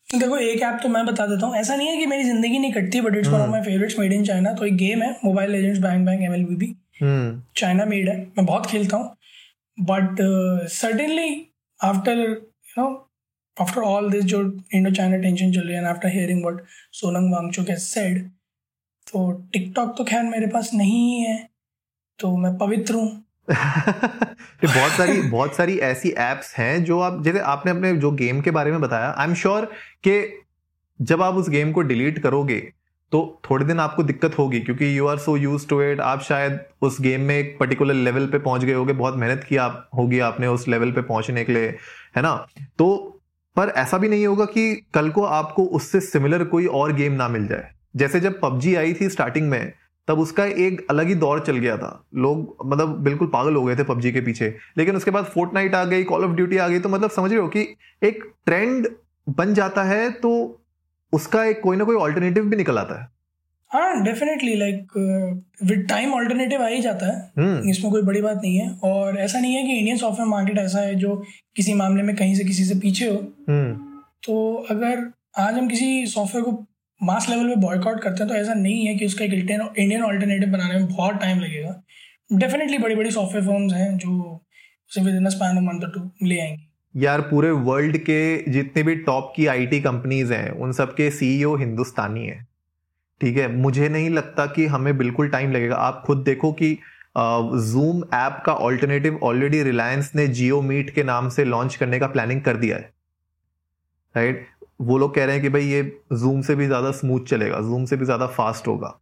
देखो 0.10 0.38
एक 0.40 0.62
ऐप 0.64 0.80
तो 0.84 0.90
मैं 0.90 1.06
बता 1.06 1.26
देता 1.28 1.46
हूँ। 1.46 1.56
ऐसा 1.56 1.76
नहीं 1.76 1.88
है 1.88 1.98
कि 1.98 2.06
मेरी 2.06 2.24
ज़िंदगी 2.24 2.60
नहीं 2.60 2.72
कटती 2.74 3.02
but 3.02 3.16
it's 3.18 3.30
one 3.30 3.42
of 3.42 3.50
my 3.50 3.62
favourites 3.64 4.00
made 4.00 4.14
in 4.14 4.24
China 4.26 4.54
तो 4.54 4.66
एक 4.66 4.76
गेम 4.78 5.02
है 5.04 5.12
Mobile 5.26 5.52
Legends 5.52 5.80
Bang 5.82 6.06
Bang 6.06 6.22
MLBB 6.24 6.76
China 7.02 7.86
made 7.86 8.10
है। 8.10 8.18
मैं 8.38 8.46
बहुत 8.46 8.66
खेलता 8.66 8.98
हूँ। 8.98 9.16
But 9.78 10.18
certainly 10.72 11.30
after 11.80 12.20
you 12.20 12.34
know 12.78 12.90
after 13.58 13.82
all 13.84 14.10
this 14.12 14.26
जो 14.26 14.42
इंडो 14.74 14.92
चाइना 14.92 15.18
टेंशन 15.20 15.52
चल 15.52 15.62
रही 15.62 15.76
है 15.76 15.86
after 15.88 16.10
hearing 16.10 16.42
what 16.44 16.62
Sonam 16.94 17.32
Wangchuk 17.32 17.70
has 17.70 17.80
said 17.82 18.28
तो 19.08 19.32
टिकटॉक 19.54 19.96
तो 19.98 20.04
खैर 20.04 20.24
मेरे 20.26 20.48
पास 20.48 20.70
नहीं 20.74 21.22
है। 21.22 21.36
तो 22.20 22.38
मैं 22.38 22.58
पवित्र 22.58 22.94
हूँ। 22.94 23.24
बहुत 23.52 24.92
सारी 24.92 25.22
बहुत 25.22 25.56
सारी 25.56 25.78
ऐसी 25.80 26.10
एप्स 26.10 26.54
हैं 26.58 26.84
जो 26.84 27.00
आप, 27.00 27.24
जैसे 27.24 27.40
आपने 27.40 27.72
अपने 27.72 27.96
जो 27.98 28.12
गेम 28.12 28.42
के 28.42 28.52
बारे 28.52 28.72
में 28.72 28.82
बताया 28.82 29.16
आई 29.18 29.28
एम 29.28 29.34
श्योर 29.34 29.66
कि 30.08 30.42
जब 31.02 31.22
आप 31.22 31.36
उस 31.36 31.50
गेम 31.50 31.72
को 31.72 31.82
डिलीट 31.82 32.20
करोगे 32.20 32.60
तो 33.12 33.42
थोड़े 33.50 33.66
दिन 33.66 33.80
आपको 33.80 34.04
दिक्कत 34.04 34.38
होगी 34.40 34.60
क्योंकि 34.60 34.98
you 34.98 35.08
are 35.08 35.18
so 35.18 35.38
use 35.38 35.68
to 35.68 35.82
it 35.82 36.00
आप 36.00 36.22
शायद 36.22 36.60
उस 36.82 37.02
गेम 37.02 37.22
में 37.22 37.38
एक 37.40 37.58
पर्टिकुलर 37.60 37.94
लेवल 37.94 38.28
पे 38.28 38.40
पहुँच 38.40 38.64
गए 38.64 38.74
होगे, 38.74 38.94
बहुत 38.94 39.16
मेहनत 39.16 39.44
की 39.50 39.56
आप, 39.56 39.90
होगी 39.98 40.20
आपने 40.20 40.48
उस 40.48 40.68
लेवल 40.68 40.92
पे 40.92 41.02
पहुँचने 41.02 41.44
के 41.44 41.54
लिए, 41.54 41.68
है 42.16 42.22
ना? 42.22 42.48
तो 42.78 43.20
पर 43.56 43.70
ऐसा 43.70 43.98
भी 43.98 44.10
नहीं 44.10 44.28
होगा 44.28 44.46
कि 44.46 44.86
कल 44.94 45.10
को 45.10 45.24
आपको 45.24 45.66
उससे 45.66 46.00
सिमिलर 46.00 46.44
कोई 46.44 46.66
और 46.66 46.94
गेम 46.94 47.14
ना 47.14 47.28
मिल 47.28 47.48
जाए। 47.48 47.72
जैसे 47.96 48.20
जब 48.20 48.40
पबजी 48.42 48.76
आई 48.76 48.94
थी 48.94 49.10
स्टार्टिंग 49.10 49.50
में 49.50 49.74
तब 50.08 50.20
उसका 50.20 50.46
एक 50.46 50.86
अलग 50.90 51.08
ही 51.08 51.16
दौर 51.16 51.40
चल 51.40 51.58
गया 51.58 51.78
था। 51.78 52.06
लोग 52.16 52.56
मतलब 52.66 53.00
बिल्कुल 53.00 53.28
पागल 53.28 53.56
हो 53.56 53.64
गए 53.64 53.76
थे 53.76 53.84
पबजी 53.84 54.12
के 54.12 54.22
पीछे। 54.22 54.56
लेकिन 54.78 54.96
उसके 54.96 55.12
बाद 55.12 55.26
फोर्ट 55.26 55.76
आ 55.76 55.84
गई 55.84 56.04
कॉल 56.04 56.26
ऑफ़ 56.26 56.32
ड्यूटी 56.32 56.58
आ 56.58 56.68
गई 56.68 56.80
तो 56.80 56.90
मतलब 56.90 57.10
समझ 57.10 57.32
रहे 57.32 57.40
हो 57.40 57.48
कि 57.48 57.62
एक 58.04 58.24
ट्रेंड 58.46 58.88
बन 59.30 59.54
जाता 59.54 59.84
है 59.84 60.12
तो 60.12 60.62
उसका 61.14 61.44
एक 61.46 61.62
कोई 61.62 61.78
ना 61.78 61.84
कोई 61.84 61.96
ऑल्टरनेटिव 61.96 62.44
भी 62.44 62.56
निकल 62.56 62.78
आता 62.78 63.02
है। 63.02 63.08
हाँ 63.72 64.04
definitely 64.04 64.56
like 64.56 64.92
with 65.64 65.86
time 65.90 66.14
alternative 66.14 66.64
आ 66.64 66.68
ही 66.68 66.82
जाता 66.82 67.06
है। 67.06 67.32
हम्म। 67.38 67.70
इसमें 67.70 67.92
कोई 67.92 68.02
बड़ी 68.02 68.22
बात 68.22 68.38
नहीं 68.38 68.58
है। 68.58 68.80
और 68.84 69.18
ऐसा 69.18 69.40
नहीं 69.40 69.56
है 69.56 69.64
कि 69.64 69.74
इंडियन 69.74 69.98
सॉफ्टवेयर 69.98 70.28
मार्केट 70.28 70.58
ऐसा 70.58 70.80
है 70.80 70.96
जो 70.96 71.24
किसी 71.56 71.74
मामले 71.74 72.04
में 72.04 72.16
कहीं 72.16 72.36
से 72.36 72.44
किसी 72.44 72.64
से 72.66 72.76
पीछे 72.76 73.10
हो। 73.10 73.18
हम्म। 73.50 73.74
तो 74.24 74.54
अगर 74.70 75.12
आज 75.38 75.54
हम 75.54 75.68
किसी 75.68 76.06
सॉफ्टवेयर 76.06 76.46
को 76.46 76.52
मास 77.04 77.30
लेवल 77.30 77.50
पे 77.50 77.56
बॉयकआउट 77.56 78.02
करते 78.02 78.24
हैं 78.24 78.28
तो 78.28 78.36
ऐसा 78.36 78.54
नहीं 78.54 78.86
है 78.86 78.96
कि 78.96 79.06
उसका 79.06 79.26
एक 79.26 79.34
इंडियन 79.34 80.04
ऑल्टरनेटिव 80.04 80.50
बनाने 80.50 80.74
में 80.74 80.88
बहुत 80.88 81.16
टाइम 81.16 81.40
लगेगा। 81.40 81.84
डेफिनेटली 82.34 82.78
बड़ी 82.78 82.96
बड़ी 82.96 83.12
सॉफ्टवेयर 83.12 83.46
फर्म्स 83.46 83.74
हैं 83.74 83.98
जो 83.98 84.44
with 85.00 85.16
in 85.16 85.30
span 85.30 85.58
of 85.58 85.64
month 85.64 85.82
to 85.94 86.28
ले 86.28 86.40
आएँगी। 86.40 86.68
यार, 86.96 87.22
पूरे 87.22 87.52
वर्ल्ड 87.52 87.98
के 87.98 88.52
जितने 88.52 88.84
भी 88.84 88.96
टॉप 88.96 89.34
की 89.36 89.46
आईटी 89.48 89.80
कंपनीज़ 89.82 90.34
हैं, 90.34 90.50
उन 90.52 90.72
सबके 90.72 91.10
सीईओ 91.12 91.56
हिंदुस्तानी 91.56 92.26
है। 92.28 92.48
ठीक 93.22 93.38
है? 93.38 93.48
मुझे 93.56 93.90
नहीं 93.90 94.10
लगता 94.10 94.46
कि 94.46 94.66
हमें 94.66 94.98
बिल्कुल 94.98 95.28
टाइम 95.28 95.52
लगेगा। 95.52 95.76
आप 95.76 96.04
खुद 96.06 96.18
देखो 96.18 96.52
कि 96.54 96.78
जूम 97.18 98.04
ऐप 98.16 98.42
का 98.46 98.54
ऑल्टरनेटिव 98.54 99.20
ऑलरेडी 99.24 99.64
रिलायंस 99.64 100.12
ने 100.16 100.28
जियो 100.28 100.62
मीट 100.62 100.90
के 100.90 101.04
नाम 101.04 101.30
से 101.30 101.46
लॉन्च 101.46 101.76
करने 101.76 102.00
का 102.00 102.08
प्लानिंग 102.08 102.42
कर 102.42 102.58
दिया 102.58 102.78
है। 102.78 102.94
राइट 104.16 104.48
वो 104.82 104.98
लोग 104.98 105.14
कह 105.16 105.26
रहे 105.26 105.36
हैं 105.36 105.44
कि 105.44 105.50
भाई 105.50 105.64
ये 105.64 105.82
जूम 106.14 106.42
से 106.42 106.56
भी 106.56 106.66
ज़्यादा 106.68 106.92
स्मूथ 106.94 107.26
चलेगा 107.26 107.60
जूम 107.62 107.86
से 107.86 107.98
भी 107.98 108.06
ज़्यादा 108.06 108.28
फास्ट 108.30 108.68
होगा, 108.68 108.98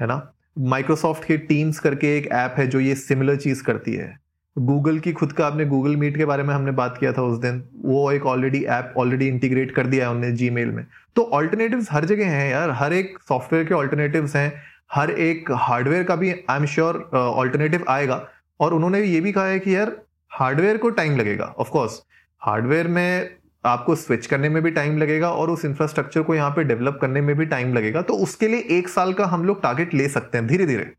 है 0.00 0.06
ना? 0.06 0.32
माइक्रोसॉफ्ट 0.58 1.24
के 1.24 1.36
टीम्स 1.38 1.78
करके 1.78 2.16
एक 2.16 2.26
ऐप 2.34 2.54
है 2.58 2.66
जो 2.66 2.80
ये 2.80 2.94
सिमिलर 2.96 3.36
चीज़ 3.38 3.62
करती 3.64 3.94
है। 3.94 4.16
गूगल 4.56 4.98
की 4.98 5.12
खुद 5.12 5.32
का 5.32 5.46
आपने 5.46 5.64
गूगल 5.66 5.96
मीट 5.96 6.16
के 6.16 6.24
बारे 6.24 6.42
में 6.42 6.54
हमने 6.54 6.72
बात 6.72 6.96
किया 6.98 7.12
था 7.12 7.22
उस 7.22 7.38
दिन, 7.38 7.62
वो 7.76 8.10
एक 8.12 8.26
ऑलरेडी 8.26 8.62
ऐप 8.66 8.94
ऑलरेडी 8.98 9.28
इंटीग्रेट 9.28 9.74
कर 9.74 9.86
दिया 9.86 10.04
है 10.04 10.10
उन्होंने 10.10 10.36
जी 10.36 10.50
में। 10.50 10.86
तो 11.16 11.22
ऑल्टरनेटिव 11.24 11.86
हर 11.90 12.04
जगह 12.04 12.30
हैं 12.30 12.50
यार, 12.50 12.70
हर 12.72 12.92
एक 12.92 13.18
सॉफ्टवेयर 13.28 13.64
के 13.64 13.74
ऑल्टरनेटिव 13.74 14.30
हैं, 14.34 14.62
हर 14.92 15.10
एक 15.10 15.50
हार्डवेयर 15.52 16.04
का 16.04 16.16
भी 16.16 16.30
आई 16.30 16.56
एम 16.56 16.66
श्योर 16.66 16.96
ऑल्टरनेटिव 17.14 17.84
आएगा। 17.88 18.26
और 18.60 18.74
उन्होंने 18.74 19.00
ये 19.00 19.20
भी 19.20 19.32
कहा 19.32 19.46
है 19.46 19.58
कि 19.58 19.74
यार 19.74 19.96
हार्डवेयर 20.32 20.76
को 20.76 20.90
टाइम 20.92 21.16
लगेगा 21.16 21.54
ऑफकोर्स 21.58 22.00
हार्डवेयर 22.42 22.88
में 22.88 23.36
आपको 23.66 23.94
स्विच 23.96 24.26
करने 24.26 24.48
में 24.48 24.62
भी 24.62 24.70
टाइम 24.72 24.98
लगेगा 24.98 25.30
और 25.32 25.50
उस 25.50 25.64
इंफ्रास्ट्रक्चर 25.64 26.22
को 26.22 26.34
यहाँ 26.34 26.50
पे 26.50 26.64
डेवलप 26.64 26.98
करने 27.00 27.20
में 27.20 27.34
भी 27.36 27.46
टाइम 27.46 27.74
लगेगा 27.74 28.02
तो 28.02 28.14
उसके 28.20 28.48
लिए 28.48 28.78
एक 28.78 28.88
साल 28.88 29.12
का 29.12 29.26
हम 29.26 29.44
लोग 29.44 29.62
टारगेट 29.62 29.94
ले 29.94 30.08
सकते 30.08 30.38
हैं 30.38 30.46
धीरे 30.46 30.66
धीरे 30.66 30.90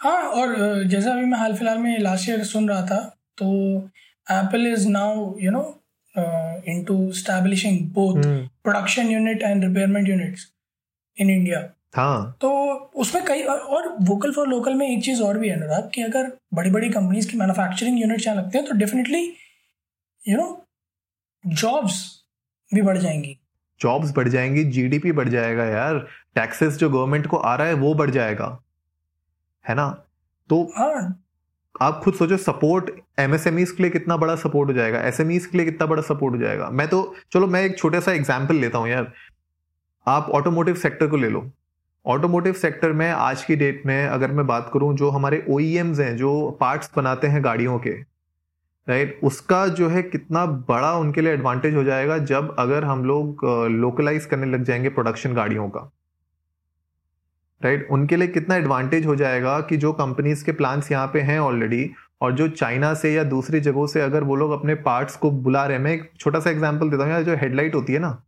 हाँ 0.00 0.20
और 0.22 0.54
जैसा 0.84 1.12
अभी 1.12 1.24
मैं 1.26 1.38
हाल 1.38 1.54
फ़िलहाल 1.54 1.78
में 1.78 1.98
लास्ट 2.00 2.28
ईयर 2.28 2.44
सुन 2.44 2.68
रहा 2.68 2.82
था 2.82 3.00
तो 3.38 3.46
Apple 4.26 4.66
is 4.66 4.88
now 4.88 5.34
you 5.40 5.50
know 5.50 5.62
into 6.68 7.00
establishing 7.14 7.80
both 7.90 8.22
production 8.62 9.10
unit 9.10 9.42
and 9.42 9.64
repairment 9.64 10.08
units 10.08 10.50
in 11.16 11.30
India 11.30 11.68
हाँ। 11.96 12.36
तो 12.40 12.50
उसमें 12.96 13.24
कई 13.24 13.42
और 13.42 13.88
वोकल 14.08 14.32
फॉर 14.32 14.46
लोकल 14.48 14.74
में 14.74 14.86
एक 14.88 15.02
चीज़ 15.04 15.22
और 15.22 15.38
भी 15.38 15.48
है 15.48 15.54
अनुराग 15.56 15.90
कि 15.94 16.02
अगर 16.02 16.30
बड़ी 16.54 16.70
बड़ी 16.70 16.88
कंपनीज़ 16.90 17.30
की 17.30 17.38
मैन्युफैक्चरिंग 17.38 18.00
यूनिट्स 18.00 18.26
यहाँ 18.26 18.36
लगते 18.36 18.58
हैं 18.58 18.66
तो 18.66 18.74
डेफिनेटली 18.74 19.22
यू 20.24 20.36
नो 20.36 20.46
जॉब्स 21.46 22.24
भी 22.74 22.82
बढ़ 22.82 22.98
जाएँगी। 22.98 23.38
जॉब्स 23.80 24.12
बढ़ 24.16 24.28
जाएँगी 24.28 24.64
जीडीपी 24.64 25.12
बढ़ 25.12 25.28
जाएगा 25.28 25.64
यार। 25.64 25.98
टैक्सेस 26.34 26.76
जो 26.76 26.90
गवर्नमेंट 26.90 27.26
को 27.26 27.36
आ 27.36 27.54
रहा 27.54 27.66
है 27.66 27.74
वो 27.74 27.94
बढ़ 27.94 28.10
जाएगा। 28.10 28.58
है 29.68 29.74
ना? 29.74 29.88
तो 30.50 30.62
हाँ। 30.76 31.22
आप 31.82 32.00
खुद 32.04 32.14
सोचो 32.14 32.36
सपोर्ट 32.36 32.90
एमएसएमईज 33.18 33.70
के 33.70 33.82
लिए 33.82 33.90
कितना 33.92 34.16
बड़ा 34.16 34.34
सपोर्ट 34.36 34.68
हो 34.68 34.74
जाएगा? 34.74 35.00
एसएमईज 35.00 35.46
के 35.46 35.58
लिए 35.58 35.66
कितना 35.66 35.86
बड़ा 35.86 36.02
सपोर्ट 36.02 36.34
हो 36.34 36.40
जाएगा? 36.40 36.68
मैं 36.70 36.88
तो 36.88 37.14
चलो 37.32 37.46
मैं 37.46 37.62
एक 37.62 37.78
छोटा 37.78 38.00
सा 38.00 38.12
एग्ज़ाम्पल 38.12 38.54
लेता 38.54 38.78
हूँ 38.78 38.88
यार। 38.88 39.12
आप 40.06 40.30
ऑटोमोटिव 40.30 40.74
सेक्टर 40.74 41.06
को 41.06 41.16
ले 41.16 41.28
लो। 41.28 41.50
ऑटोमोटिव 42.06 42.52
सेक्टर 42.52 42.92
में 42.92 43.10
आज 43.10 43.44
की 43.44 43.56
डेट 43.56 43.82
में 43.86 44.06
अगर 44.06 44.32
मैं 44.32 44.46
बात 44.46 44.70
करूँ 44.74 44.96
जो 44.96 45.10
हमारे 45.10 45.44
ओ 45.50 45.58
हैं 45.58 46.16
जो 46.16 46.50
पार्ट्स 46.50 46.90
बनाते 46.96 47.26
हैं 47.26 47.44
गाड़ियों 47.44 47.78
के 47.78 47.90
राइट 48.86 49.20
उसका 49.22 49.66
जो 49.68 49.88
है 49.88 50.02
कितना 50.02 50.44
बड़ा 50.68 50.92
उनके 50.96 51.20
लिए 51.20 51.32
एडवांटेज 51.32 51.74
हो 51.74 51.84
जाएगा 51.84 52.18
जब 52.26 52.54
अगर 52.58 52.84
हम 52.84 53.04
लोग 53.04 53.44
लोकलाइज 53.72 54.26
करने 54.26 54.46
लग 54.46 54.64
जाएँगे 54.64 54.88
प्रोडक्शन 54.88 55.34
गाड़ियों 55.34 55.68
का। 55.68 55.90
राइट 57.60 57.88
उनके 57.90 58.16
लिए 58.16 58.28
कितना 58.28 58.56
एडवांटेज 58.56 59.06
हो 59.06 59.16
जाएगा 59.16 59.60
कि 59.60 59.76
जो 59.76 59.92
कंपनीज़ 59.92 60.44
के 60.44 60.52
प्लान्स 60.52 60.90
यहाँ 60.92 61.06
पे 61.06 61.20
हैं 61.20 61.38
ऑलरेडी 61.40 61.90
और 62.20 62.32
जो 62.32 62.48
चाइना 62.50 62.92
से 62.94 63.12
या 63.12 63.24
दूसरी 63.26 63.60
जगहों 63.60 63.86
से 63.86 64.00
अगर 64.00 64.24
वो 64.24 64.36
लोग 64.36 64.50
अपने 64.52 64.74
पार्ट्स 64.80 65.16
को 65.16 65.30
बुला 65.32 65.64
रहे 65.66 65.76
हैं। 65.76 65.84
मैं 65.84 65.92
एक 65.92 66.10
छोटा 66.18 66.40
सा 66.40 66.50
एग्ज़ाम्पल 66.50 66.90
देता 66.90 67.04
हूँ 67.04 67.12
यार, 67.12 67.22
जो 67.22 67.36
हेडलाइट 67.36 67.74
होती 67.74 67.92
है 67.92 67.98
ना। 67.98 68.22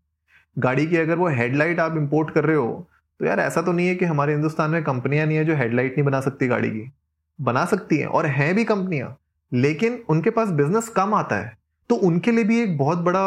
गाड़ी 0.57 0.87
की 0.87 0.97
अगर 0.97 1.17
वो 1.17 1.29
हेडलाइट 1.31 1.81
आप 1.81 1.97
इम्पोर्ट 1.97 2.31
कर 2.31 2.45
रहे 2.45 2.57
हो 2.57 2.89
तो 3.21 3.27
यार 3.27 3.41
ऐसा 3.41 3.63
तो 3.63 3.73
नहीं 3.73 3.87
है 3.89 3.95
कि 3.95 4.05
हमारे 4.05 4.33
हिंदुस्तान 4.33 4.71
में 4.71 4.83
कंपनियाँ 4.85 5.27
नहीं 5.27 5.37
है 5.37 5.45
जो 5.45 5.55
हेडलाइट 5.57 5.93
नहीं 5.93 6.05
बना 6.05 6.21
सकती 6.21 6.47
गाड़ी 6.49 6.71
की। 6.71 6.91
बना 7.39 7.65
सकती 7.67 7.99
हैं 7.99 8.07
और 8.09 8.27
हैं 8.29 8.55
भी 8.55 8.65
कंपनियाँ 8.65 9.17
लेकिन 9.53 10.03
उनके 10.11 10.31
पास 10.31 10.49
बिज़नेस 10.51 10.89
कम 10.89 11.15
आता 11.15 11.37
है। 11.37 11.57
तो 11.91 11.97
उनके 12.07 12.33
लिए 12.33 12.45
भी 12.45 12.61
एक 12.61 12.77
बहुत 12.79 12.99
बड़ा 12.99 13.21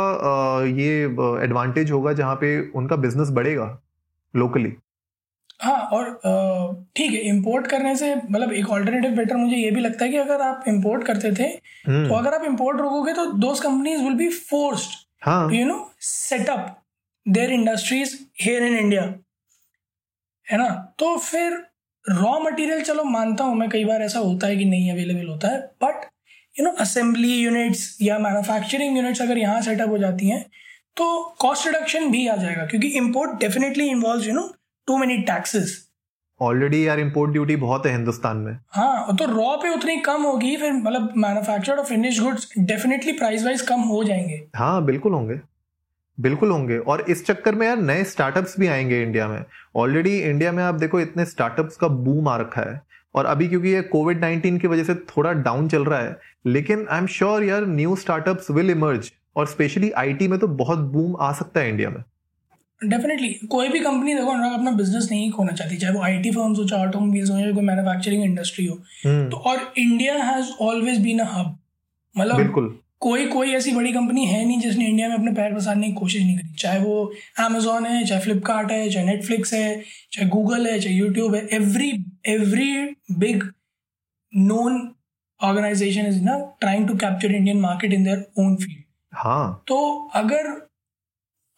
ये 0.67 0.93
एडवांटेज 1.43 1.91
होगा 1.91 2.13
जहाँ 2.13 2.35
पे 2.35 2.47
उनका 2.71 2.95
बिज़नेस 2.97 3.29
बढ़ेगा 3.31 3.67
लोकली 4.33 4.71
हाँ 5.61 5.77
और 5.93 6.09
ठीक 6.95 7.11
है 7.11 7.19
इंपोर्ट 7.27 7.67
करने 7.67 7.95
से 7.95 8.13
मतलब 8.15 8.53
एक 8.53 8.69
ऑल्टरनेटिव 8.69 9.11
बेटर 9.17 9.35
मुझे 9.35 9.55
ये 9.55 9.69
भी 9.71 9.81
लगता 9.81 10.05
है 10.05 10.11
कि 10.11 10.17
अगर 10.17 10.41
आप 10.41 10.63
इंपोर्ट 10.67 11.03
करते 11.03 11.31
थे 11.31 11.43
हम्म। 11.87 12.07
तो 12.07 12.15
अगर 12.15 12.33
आप 12.33 12.43
इंपोर्ट 12.45 12.81
रोकोगे 12.81 13.13
तो 13.13 13.25
those 13.37 13.59
companies 13.59 14.01
will 14.03 14.13
be 14.13 14.29
forced 14.29 15.53
you 15.53 15.65
know 15.65 15.77
set up 16.01 16.75
their 17.25 17.51
industries 17.51 18.15
here 18.41 18.63
in 18.63 18.77
India 18.77 19.03
है 20.47 20.57
ना? 20.57 20.67
तो 20.99 21.15
फिर 21.19 21.63
रॉ 22.05 22.39
मटेरियल 22.39 22.81
चलो 22.83 23.03
मानता 23.03 23.43
हूँ 23.43 23.55
मैं 23.55 23.69
कई 23.69 23.85
बार 23.85 24.01
ऐसा 24.01 24.19
होता 24.19 24.47
है 24.47 24.57
कि 24.57 24.65
नहीं 24.65 24.91
अवेलेबल 24.91 25.27
होता 25.27 25.47
है 25.47 25.61
but 25.83 26.05
you 26.59 26.65
know 26.65 26.71
assembly 26.79 27.33
units 27.35 27.97
या 28.01 28.17
मैन्युफैक्चरिंग 28.19 28.97
यूनिट्स 28.97 29.21
अगर 29.21 29.37
यहाँ 29.37 29.61
सेटअप 29.61 29.89
हो 29.89 29.97
जाती 29.97 30.29
हैं 30.29 30.45
तो 30.97 31.07
कॉस्ट 31.39 31.67
रिडक्शन 31.67 32.11
भी 32.11 32.27
आ 32.27 32.35
जाएगा 32.35 32.65
क्योंकि 32.65 32.87
import 32.97 33.39
definitely 33.39 33.87
involve 33.89 34.23
you 34.23 34.33
know 34.33 34.47
too 34.87 34.97
many 34.97 35.17
taxes 35.23 35.83
already 36.39 36.87
यार 36.87 36.99
इंपोर्ट 36.99 37.31
ड्यूटी 37.31 37.55
बहुत 37.55 37.85
है 37.85 37.91
हिंदुस्तान 37.91 38.37
में। 38.37 38.57
हाँ 38.69 39.15
तो 39.15 39.25
रॉ 39.25 39.55
पे 39.57 39.69
उतनी 39.69 39.95
कम 39.97 40.23
होगी 40.23 40.55
फिर 40.57 40.71
मतलब 40.73 41.13
मैन्युफैक्चर्ड 41.17 41.79
और 41.79 41.85
finish 41.85 42.19
goods 42.19 42.47
definitely 42.59 43.11
price 43.11 43.43
wise 43.43 43.61
कम 43.61 43.81
हो 43.81 44.03
जाएँगे। 44.03 44.41
हाँ 44.55 44.83
बिल्कुल 44.85 45.13
होंगे। 45.13 45.39
बिल्कुल 46.17 46.51
होंगे। 46.51 46.77
और 46.77 47.05
इस 47.09 47.25
चक्कर 47.25 47.55
में 47.55 47.65
यार 47.67 47.77
नए 47.77 48.03
स्टार्टअप्स 48.03 48.59
भी 48.59 48.67
आएँगे 48.67 49.01
इंडिया 49.01 49.27
में। 49.27 49.43
ऑलरेडी 49.75 50.17
इंडिया 50.19 50.51
में 50.51 50.63
आप 50.63 50.75
देखो 50.75 50.99
इतने 50.99 51.25
स्टार्टअप्स 51.25 51.77
का 51.77 51.87
बूम 51.87 52.27
आ 52.27 52.35
रखा 52.37 52.61
है। 52.61 52.81
और 53.15 53.25
अभी 53.25 53.47
क्योंकि 53.47 53.69
ये 53.69 53.81
कोविड 53.91 54.19
नाइनटीन 54.21 54.57
की 54.57 54.67
वजह 54.67 54.83
से 54.83 54.95
थोड़ा 55.11 55.31
डाउन 55.43 55.67
चल 55.67 55.85
रहा 55.85 55.99
है 55.99 56.17
लेकिन 56.47 56.87
आई 56.89 56.99
एम 56.99 57.07
श्योर 57.09 57.43
यार 57.43 57.65
न्यू 57.67 57.95
स्टार्टअप्स 57.95 58.51
विल 58.51 58.69
इमर्ज 58.71 59.11
और 59.35 59.47
स्पेशली 59.47 59.91
आईटी 59.99 60.27
में 60.27 60.39
तो 60.39 60.47
बहुत 60.59 60.79
बूम 60.91 61.15
आ 61.19 61.31
सकता 61.33 61.59
है 61.59 61.69
इंडिया 61.69 61.89
में। 61.89 62.03
डेफिनेटली 62.81 63.27
कोई 63.51 63.67
भी 63.69 63.79
कंपनी 63.79 64.13
देखो 64.13 64.31
अनुराग 64.31 64.53
अपना 64.53 64.71
बिज़नेस 64.71 65.07
नहीं 65.11 65.31
खोना 65.31 65.51
चाहती 65.51 65.77
चाहे 65.77 65.93
वो 65.93 66.01
आई 66.03 66.17
टी 66.17 66.31
फर्म्स 66.31 66.59
हो 66.59 66.65
चाहे 66.65 66.87
ऑटोमोबाइल्स 66.87 67.29
हो 67.31 67.37
या 67.37 67.51
कोई 67.51 67.63
मैन्युफैक्चरिंग 67.63 68.23
इंडस्ट्री 68.23 68.65
हो। 68.65 68.75
हम्म। 69.05 69.29
तो 69.29 69.37
और 69.37 69.73
India 69.77 70.15
has 70.23 70.51
always 70.61 70.99
been 71.03 71.19
a 71.19 71.25
hub 71.31 71.57
मतलब 72.15 72.37
बिल्कुल। 72.37 72.77
कोई 73.05 73.25
कोई 73.27 73.51
ऐसी 73.53 73.71
बड़ी 73.71 73.91
कंपनी 73.93 74.25
है 74.25 74.43
नहीं 74.45 74.59
जिसने 74.59 74.85
इंडिया 74.87 75.07
में 75.07 75.15
अपने 75.15 75.31
पैर 75.31 75.53
पसारने 75.55 75.87
की 75.87 75.93
कोशिश 75.93 76.21
नहीं 76.21 76.37
करी। 76.37 76.53
चाहे 76.59 76.79
वो 76.79 77.11
अमेजोन 77.39 77.85
है 77.85 78.03
चाहे 78.05 78.21
फ्लिपकार्ट 78.21 78.71
है 78.71 78.89
चाहे 78.89 79.05
नेटफ्लिक्स 79.05 79.53
है 79.53 79.67
चाहे 80.11 80.27
गूगल 80.29 80.67
है 80.67 80.79
चाहे 80.79 80.95
यूट्यूब 80.95 81.35
है 81.35 81.47
every 81.53 81.91
every 82.27 82.71
big 83.19 83.43
known 84.33 84.79
organisation 85.39 86.07
is 86.07 86.21
ना 86.23 86.37
trying 86.61 86.87
to 86.87 86.95
capture 86.95 87.31
Indian 87.31 87.59
market 87.59 87.93
in 87.93 88.03
their 88.03 88.25
own 88.39 88.55
field 88.55 88.83
हाँ। 89.13 89.63
तो 89.67 89.77
अगर 90.15 90.51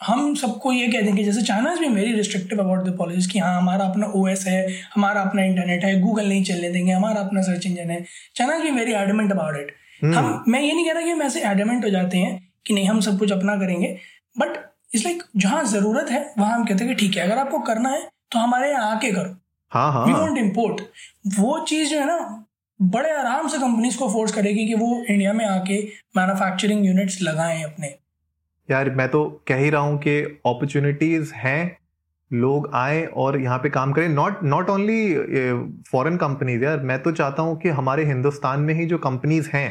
हम 0.02 0.34
सबको 0.36 0.72
ये 0.72 0.88
कह 0.88 1.02
देंगे 1.02 1.24
जैसे 1.24 1.42
चाइना 1.42 1.72
इज़ 1.74 1.80
भी 1.80 1.88
very 1.88 2.12
restrictive 2.14 2.60
about 2.60 2.86
the 2.86 2.98
policies 2.98 3.30
कि 3.32 3.40
हाँ 3.40 3.58
हमारा 3.58 3.86
अपना 3.86 4.12
OS 4.18 4.46
है 4.48 4.62
हमारा 4.96 5.22
अपना 5.22 5.44
इंटरनेट 5.44 5.84
है 5.84 6.00
गूगल 6.02 6.28
नहीं 6.30 6.44
चलने 6.44 6.70
देंगे 6.70 6.92
हमारा 6.92 7.22
अपना 7.22 7.42
सर्च 7.42 7.66
इंजन 7.66 7.92
है। 7.92 8.04
चाइना 8.36 8.56
इज़ 8.56 8.64
भी 8.64 8.72
वेरी 8.72 8.94
एडमेंट 8.94 9.32
अबाउट 9.32 9.58
इट 9.58 9.76
हम 10.06 10.44
मैं 10.48 10.62
ये 10.62 10.74
नहीं 10.74 10.86
कह 10.86 10.94
रहा 10.94 11.02
कि 11.02 11.10
हम 11.10 11.22
ऐसे 11.22 11.42
एडमेंट 11.50 11.86
हो 11.86 11.90
जाते 11.90 12.18
हैं 12.18 12.38
कि 12.66 12.74
नहीं 12.74 12.88
हम 12.88 13.00
सब 13.02 13.20
कुछ 13.20 13.32
अपना 13.32 13.56
करेंगे 13.56 13.96
बट 14.40 14.58
इस 14.96 15.04
लाइक 15.06 15.24
जहाँ 15.36 15.64
ज़रूरत 15.66 16.10
है 16.12 16.22
वहाँ 16.38 16.56
हम 16.56 16.66
कहते 16.66 16.86
हैं 16.86 16.96
कि 16.96 17.00
ठीक 17.00 17.18
है 17.18 17.24
अगर 17.24 17.38
आपको 17.38 17.60
करना 17.70 17.90
है 17.90 18.02
तो 18.32 18.40
हमारे 18.40 18.70
यहाँ 18.70 18.96
आके 18.96 19.12
करो। 19.12 19.36
हाँ 19.72 19.92
हाँ। 19.94 20.06
वी 20.06 20.14
वॉन्ट 20.14 20.38
इम्पोर्ट 20.38 20.82
वो 21.40 21.60
चीज़ 21.68 21.90
जो 21.90 22.00
है 22.00 22.06
ना 22.06 22.44
बड़े 22.80 23.10
आराम 23.12 23.48
से 23.48 23.58
कंपनीज़ 23.58 23.98
को 23.98 24.10
फोर्स 24.10 24.32
करेगी 24.32 24.66
कि 24.68 24.74
वो 24.76 25.04
इंडिया 25.04 25.34
में 25.34 25.46
आके 25.46 25.82
मैन्युफैक्चरिंग 26.18 26.86
यूनिट्स 26.86 27.22
लगाएँ 27.22 27.64
अपने। 27.64 27.88
यार 28.70 28.90
मैं 28.92 29.08
तो 29.10 29.24
कह 29.48 29.56
ही 29.56 29.70
रहा 29.70 29.82
हूँ 29.82 29.98
कि 29.98 30.20
अपॉर्चुनिटीज़ 30.22 31.34
हैं 31.36 31.78
लोग 32.32 32.70
आए 32.76 33.04
और 33.06 33.40
यहाँ 33.42 33.58
पे 33.58 33.70
काम 33.70 33.94
करें। 33.94 34.08
Not 34.10 34.44
not 34.46 34.70
only 34.70 35.82
foreign 35.92 36.18
companies 36.18 36.64
यार 36.64 36.80
मैं 36.82 37.02
तो 37.04 37.12
चाहता 37.14 37.42
हूँ 37.42 37.60
कि 37.60 37.70
हमारे 37.72 38.06
हिंदुस्तान 38.06 38.60
में 38.60 38.74
ही 38.74 38.86
जो 38.86 38.98
कंपनीज़ 39.00 39.50
हैं 39.54 39.70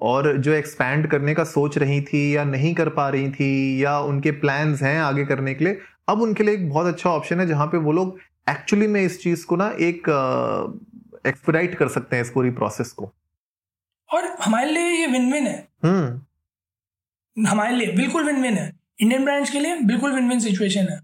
और 0.00 0.36
जो 0.36 0.52
एक्सपैंड 0.52 1.06
करने 1.10 1.34
का 1.34 1.44
सोच 1.44 1.78
रही 1.78 2.00
थी 2.00 2.36
या 2.36 2.44
नहीं 2.44 2.74
कर 2.74 2.88
पा 2.88 3.08
रही 3.08 3.30
थी 3.30 3.84
या 3.84 3.98
उनके 4.00 4.30
प्लान्स 4.30 4.82
हैं 4.82 5.00
आगे 5.00 5.24
करने 5.24 5.54
के 5.54 5.64
लिए 5.64 5.80
अब 6.08 6.20
उनके 6.20 6.44
लिए 6.44 6.54
एक 6.54 6.70
बहुत 6.70 6.86
अच्छा 6.86 7.10
ऑप्शन 7.10 7.40
है 7.40 7.46
जहाँ 7.46 7.66
पे 7.66 7.78
वो 7.78 7.92
लोग 7.92 8.18
एक्चुअली 8.50 8.86
में 8.86 9.00
इस 9.00 9.22
चीज़ 9.22 9.46
को 9.46 9.56
ना 9.56 9.68
एक 9.80 10.08
एक्सपेडाइट 11.26 11.74
कर 11.74 11.88
सकते 11.88 12.16
हैं 12.16 12.22
इस 12.22 12.30
पूरी 12.30 12.50
प्रोसेस 12.50 12.92
को। 12.92 13.12
और 14.14 14.24
हमारे 14.24 14.70
लिए 14.70 14.90
ये 14.90 15.06
विन 15.06 15.32
विन 15.32 15.46
है। 15.46 15.68
हम्म। 15.84 17.46
हमारे 17.46 17.76
लिए 17.76 17.92
बिल्कुल 17.92 18.24
विन 18.24 18.42
विन 18.42 18.54
है। 18.54 18.72
इंडियन 19.00 19.24
ब्रांड्स 19.24 19.50
के 19.50 19.60
लिए 19.60 19.76
बिल्कुल 19.76 20.12
विन 20.12 20.28
विन 20.28 20.40
सिचुएशन 20.40 20.80
है। 20.80 21.00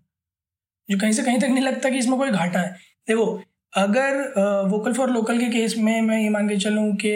जो 0.90 0.98
कहीं 0.98 1.12
से 1.12 1.22
कहीं 1.22 1.38
तक 1.38 1.44
नहीं 1.44 1.64
लगता 1.64 1.90
कि 1.90 1.98
इसमें 1.98 2.18
कोई 2.18 2.30
घाटा 2.30 2.60
है। 2.60 2.76
देखो 3.08 3.42
अगर 3.72 4.20
वोकल 4.68 4.92
फॉर 4.92 5.10
लोकल 5.10 5.38
के 5.38 5.46
केस 5.46 5.74
में 5.78 6.00
मैं 6.02 6.18
ये 6.20 6.28
मान 6.30 6.48
के 6.48 6.56
चलूँ 6.56 6.94
कि 6.96 7.12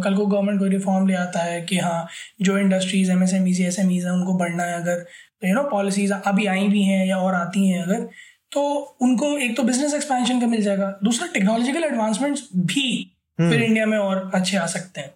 कल 0.00 0.14
को 0.14 0.26
गवर्नमेंट 0.26 0.58
कोई 0.60 0.68
रिफॉर्म 0.68 1.08
ले 1.08 1.14
आता 1.16 1.42
है 1.42 1.60
कि 1.62 1.78
हाँ 1.78 2.06
जो 2.42 2.58
industries 2.58 3.10
M 3.12 3.22
S 3.22 3.34
M 3.34 3.48
E 3.48 3.54
S 3.62 3.78
M 3.78 3.90
हैं 3.90 4.10
उनको 4.10 4.34
बढ़ना 4.34 4.64
है 4.64 4.80
अगर 4.80 5.04
यू 5.44 5.54
नो 5.54 5.62
पॉलिसीज़ 5.70 6.12
अभी 6.12 6.46
आई 6.46 6.68
भी 6.68 6.82
हैं 6.82 7.04
या 7.06 7.18
और 7.18 7.34
आती 7.34 7.68
हैं 7.68 7.82
अगर 7.82 8.08
तो 8.52 8.62
उनको 9.02 9.36
एक 9.38 9.56
तो 9.56 9.62
बिज़नेस 9.62 9.94
एक्सपेंशन 9.94 10.40
का 10.40 10.46
मिल 10.46 10.62
जाएगा 10.62 10.98
दूसरा 11.04 11.26
टेक्नोलॉजिकल 11.32 11.84
एडवांसमेंट्स 11.84 12.48
भी 12.54 12.90
हम्म। 13.38 13.50
फिर 13.50 13.62
इंडिया 13.62 13.86
में 13.86 13.98
और 13.98 14.30
अच्छे 14.34 14.56
आ 14.56 14.66
सकते 14.66 15.00
हैं 15.00 15.14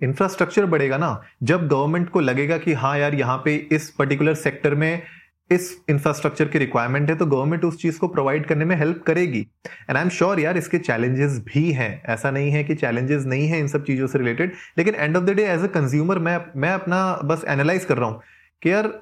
इंफ्रास्ट्रक्चर 0.00 0.66
बढ़ेगा 0.66 0.96
ना 0.96 1.10
जब 1.42 1.66
गवर्नमेंट 1.68 2.08
को 2.10 2.20
लगेगा 2.20 2.58
कि 2.58 2.72
हाँ 2.74 2.96
यार 2.98 3.14
यहाँ 3.14 3.36
पे 3.44 3.56
इस 3.72 3.90
पर्टिकुलर 3.90 4.34
सेक्टर 4.36 4.74
में 4.74 5.02
इस 5.50 5.70
इंफ्रास्ट्रक्चर 5.90 6.48
की 6.48 6.58
रिक्वायरमेंट 6.58 7.10
है 7.10 7.16
तो 7.16 7.26
गवर्नमेंट 7.26 7.64
उस 7.64 7.76
चीज़ 7.78 7.98
को 7.98 8.08
प्रोवाइड 8.08 8.46
करने 8.46 8.64
में 8.64 8.74
हेल्प 8.76 9.02
करेगी। 9.06 9.40
एंड 9.40 9.96
आई 9.96 10.02
एम 10.02 10.08
श्योर 10.08 10.40
यार 10.40 10.56
इसके 10.56 10.78
चैलेंजेस 10.78 11.38
भी 11.44 11.70
हैं। 11.72 12.02
ऐसा 12.04 12.30
नहीं 12.30 12.50
है 12.50 12.64
कि 12.64 12.74
चैलेंजेस 12.74 13.24
नहीं 13.24 13.48
है 13.48 13.58
इन 13.60 13.68
सब 13.68 13.84
चीज़ों 13.84 14.06
से 14.06 14.18
रिलेटेड 14.18 14.52
लेकिन 14.78 14.94
end 14.94 15.16
of 15.16 15.24
the 15.24 15.30
day 15.30 15.44
as 15.44 15.62
a 15.62 15.66
consumer 15.74 16.18
मैं 16.18 16.38
मैं 16.56 16.72
अपना 16.72 17.00
बस 17.24 17.44
एनालाइज 17.48 17.84
कर 17.84 17.98
रहा 17.98 18.08
हूँ 18.08 18.22
कि 18.62 18.72
यार 18.72 18.92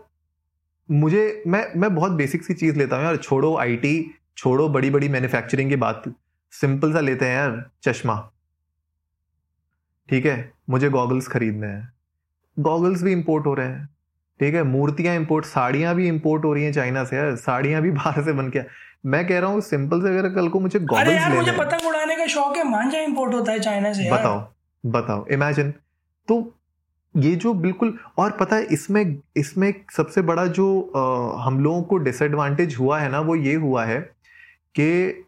मुझे, 0.89 1.43
मैं 1.47 1.65
मैं 1.77 1.95
बहुत 1.95 2.13
बेसिक 2.13 2.45
सी 2.45 2.55
चीज़ 2.55 2.79
लेता 2.79 2.97
हूँ 2.97 3.05
यार। 3.05 3.17
छोड़ो 3.17 3.57
आईटी 3.57 4.11
छोड़ो 4.37 4.69
बड़ी 4.69 4.91
बड़ी 4.91 5.09
मैन्युफैक्चरिंग 5.09 5.71
की 5.71 5.77
बात। 5.77 6.03
सिंपल 6.53 6.93
सा 6.93 7.01
लेते 7.01 7.25
हैं 7.25 7.35
यार, 7.35 7.71
चश्मा। 7.83 8.15
ठीक 10.09 10.27
है? 10.27 10.53
मुझे 10.71 10.89
गॉगल्स 10.91 11.29
खरीदने 11.29 11.67
हैं। 11.67 11.93
गॉगल्स 12.57 13.03
भी 13.03 13.13
इंपोर्ट 13.13 13.47
हो 13.47 13.55
रहे 13.55 13.67
हैं। 13.67 13.89
ठीक 14.41 14.55
है 14.55 14.63
मूर्तियाँ 14.63 15.15
इंपोर्ट 15.17 15.45
साड़ियाँ 15.45 15.95
भी 15.95 16.09
इंपोर्ट 16.09 16.45
हो 16.45 16.53
रही 16.53 16.65
हैं 16.65 16.73
चाइना 16.73 17.05
से 17.05 17.17
यार 17.17 17.35
साड़ियाँ 17.37 17.83
भी 17.83 17.91
बाहर 17.91 18.23
से 18.25 18.33
बन 18.33 18.51
के। 18.51 18.61
मैं 19.07 19.27
कह 19.27 19.39
रहा 19.39 19.51
हूँ 19.51 19.61
सिंपल 19.61 20.03
से 20.03 20.09
अगर 20.09 20.29
कल 20.35 20.49
को 20.49 20.61
मुझे 20.61 20.79
अरे 20.79 21.15
यार 21.15 21.35
मुझे 21.35 21.53
पतंग 21.53 21.87
उड़ाने 21.89 22.17
का 22.17 22.27
शौक 22.27 22.57
है 22.57 22.65
मांझा 22.71 22.99
इंपोर्ट 22.99 23.35
होता 23.35 23.53
है 23.53 23.59
चाइना 23.61 23.93
से 23.93 24.05
यार। 24.05 24.19
बताओ 24.19 24.47
बताओ 24.85 25.27
इमेजिन 25.33 25.71
तो 26.29 26.55
ये 27.15 27.35
जो 27.37 27.53
बिल्कुल 27.55 27.99
और 28.19 28.31
पता 28.31 28.57
है 28.57 28.63
इसमें 28.73 29.17
इसमें 29.37 29.73
सबसे 29.97 30.23
बड़ा 30.23 30.47
जो 30.47 30.67
आ, 30.97 31.45
हम 31.45 31.61
लोगों 31.65 31.83
को 31.83 31.97
डिसएडवांटेज 31.99 32.77
हुआ 32.79 32.99
है 32.99 33.11
ना 33.11 33.21
वो 33.21 33.37
ये 33.37 33.55
हुआ 33.55 33.85
है 33.85 34.01
कि 34.75 35.25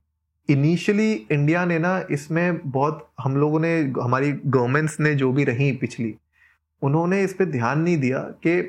इनिशियली 0.49 1.12
इंडिया 1.33 1.64
ने 1.64 1.79
ना 1.79 2.02
इसमें 2.11 2.71
बहुत 2.71 3.09
हम 3.21 3.37
लोगों 3.37 3.61
ने 3.61 3.73
हमारी 4.02 4.33
गवर्नमेंट्स 4.33 5.00
ने 5.00 5.14
जो 5.14 5.33
भी 5.33 5.45
रही 5.45 5.71
पिछली 5.73 6.14
उन्होंने 6.83 7.23
इस 7.23 7.33
पर 7.33 7.45
ध्यान 7.45 7.81
नहीं 7.81 7.97
दिया 7.97 8.19
कि 8.19 8.61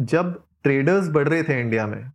जब 0.00 0.32
ट्रेडर्स 0.64 1.08
बढ़ 1.08 1.28
रहे 1.28 1.42
थे 1.42 1.60
इंडिया 1.60 1.86
में, 1.86 2.10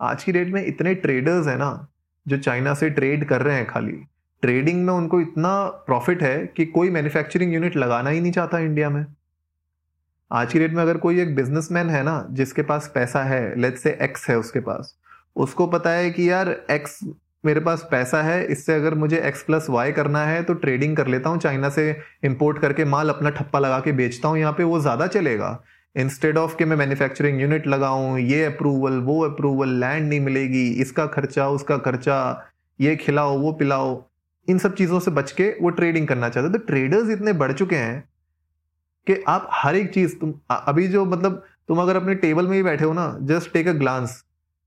आज 0.00 0.22
की 0.24 0.32
डेट 0.32 0.48
में 0.48 0.64
इतने 0.64 0.94
ट्रेडर्स 0.96 1.46
हैं 1.46 1.56
ना, 1.56 1.86
जो 2.26 2.38
चाइना 2.38 2.74
से 2.74 2.90
ट्रेड 2.90 3.24
कर 3.28 3.42
रहे 3.42 3.56
हैं 3.56 3.66
खाली। 3.66 3.92
ट्रेडिंग 4.42 4.84
में 4.86 4.92
उनको 4.92 5.20
इतना 5.20 5.52
प्रॉफिट 5.86 6.22
है 6.22 6.36
कि 6.46 6.64
कोई 6.66 6.90
मैन्युफैक्चरिंग 6.90 7.52
यूनिट 7.54 7.76
लगाना 7.76 8.10
ही 8.10 8.20
नहीं 8.20 8.32
चाहता 8.32 8.58
इंडिया 8.58 8.90
में। 8.90 9.04
आज 10.30 10.52
की 10.52 10.58
डेट 10.58 10.72
में 10.72 10.82
अगर 10.82 10.96
कोई 10.96 11.20
एक 11.20 11.34
बिजनेसमैन 11.36 11.90
है 11.90 12.02
ना, 12.02 12.26
जिसके 12.30 12.62
पास 12.62 12.90
पैसा 12.94 13.22
है 13.24 13.60
लेट 13.60 13.76
से 13.78 13.96
एक्स 14.02 14.28
है 14.30 14.38
उसके 14.38 14.60
पास, 14.60 14.94
उसको 15.36 15.66
पता 15.68 15.90
है 15.90 16.10
कि 16.10 16.30
यार 16.30 16.48
एक्स 16.70 16.98
मेरे 17.44 17.60
पास 17.60 17.86
पैसा 17.90 18.22
है, 18.22 18.44
इससे 18.44 18.74
अगर 18.74 18.94
मुझे 18.94 19.18
एक्स 19.18 19.42
प्लस 19.42 19.66
वाई 19.70 19.92
करना 19.92 20.24
है 20.26 20.42
तो 20.42 20.54
ट्रेडिंग 20.54 20.96
कर 20.96 21.06
लेता 21.06 21.30
हूँ 21.30 21.38
चाइना 21.38 21.68
से 21.68 21.90
इंपोर्ट 22.24 22.58
करके 22.58 22.84
माल 22.86 23.08
अपना 23.08 23.30
ठप्पा 23.30 23.58
लगा 23.58 23.78
के 23.80 23.92
बेचता 23.92 24.28
हूँ, 24.28 24.38
यहाँ 24.38 24.52
पे 24.52 24.64
वो 24.64 24.80
ज़्यादा 24.80 25.06
चलेगा। 25.08 25.62
इंस्टेड 25.94 26.38
ऑफ़ 26.38 26.56
कि 26.56 26.64
मैं 26.64 26.76
मैन्युफैक्चरिंग 26.76 27.40
यूनिट 27.40 27.66
लगाऊँ, 27.66 28.18
ये 28.20 28.44
अप्रूवल 28.44 28.98
वो 29.02 29.20
अप्रूवल 29.24 29.68
लैंड 29.80 30.08
नहीं 30.08 30.20
मिलेगी, 30.20 30.68
इसका 30.72 31.06
खर्चा, 31.08 31.48
उसका 31.50 31.78
खर्चा, 31.78 32.46
ये 32.78 32.94
खिलाओ, 32.96 33.38
वो 33.38 33.52
पिलाओ, 33.52 34.02
इन 34.48 34.58
सब 34.58 34.74
चीज़ों 34.74 35.00
से 35.00 35.10
बच 35.10 35.32
के 35.32 35.48
वो 35.62 35.70
ट्रेडिंग 35.70 36.06
करना 36.08 36.28
चाहते 36.28 36.52
तो 36.52 36.64
ट्रेडर्स 36.66 37.10
इतने 37.10 37.32
बढ़ 37.34 37.52
चुके 37.52 37.76
हैं 37.76 38.02
कि 39.06 39.22
आप 39.28 39.48
हर 39.52 39.76
एक 39.76 39.92
चीज़, 39.94 40.16
तुम 40.16 40.34
अभी 40.50 40.86
जो 40.88 41.04
मतलब 41.06 41.42
तुम 41.68 41.80
अगर 41.82 41.96
अपने 41.96 42.14
टेबल 42.16 42.46
में 42.46 42.56
ही 42.56 42.62
बैठे 42.62 42.84
हो 42.84 42.92
ना 42.92 43.16
जस्ट 43.22 43.52
टेक 43.52 43.68
अ 43.68 43.72
ग्लांस 43.74 44.22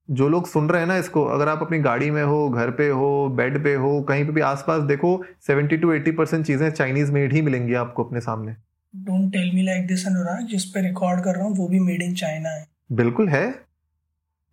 जो 0.09 0.27
लोग 0.29 0.47
सुन 0.47 0.69
रहे 0.69 0.81
हैं 0.81 0.87
ना 0.87 0.97
इसको, 0.97 1.23
अगर 1.25 1.49
आप 1.49 1.61
अपनी 1.61 1.79
गाड़ी 1.79 2.09
में 2.11 2.23
हो, 2.23 2.49
घर 2.49 2.71
पे 2.71 2.87
हो 2.89 3.29
बेड 3.37 3.63
पे 3.63 3.73
हो, 3.75 4.01
कहीं 4.01 4.25
पे 4.25 4.31
भी 4.31 4.41
आसपास 4.43 4.81
देखो 4.83 5.23
सेवेंटी 5.47 5.77
टू 5.77 5.91
एट्टी 5.93 6.11
परसेंट 6.11 6.45
चीज़ें 6.45 6.69
चाइनीज़ 6.71 7.11
मेड 7.11 7.33
ही 7.33 7.41
मिलेंगी 7.41 7.73
आपको 7.75 8.03
अपने 8.03 8.21
सामने। 8.21 8.55
Don't 8.93 9.31
tell 9.33 9.51
me 9.55 9.63
like 9.63 9.87
this 9.87 10.05
Anurag 10.07 10.47
जिस 10.47 10.65
पे 10.65 10.81
रिकॉर्ड 10.81 11.23
कर 11.23 11.35
रहा 11.35 11.45
हूँ 11.45 11.55
वो 11.57 11.67
भी 11.67 11.79
मेड 11.79 12.01
इन 12.01 12.15
चाइना 12.15 12.49
है। 12.49 12.65
बिल्कुल 12.91 13.29
है। 13.29 13.45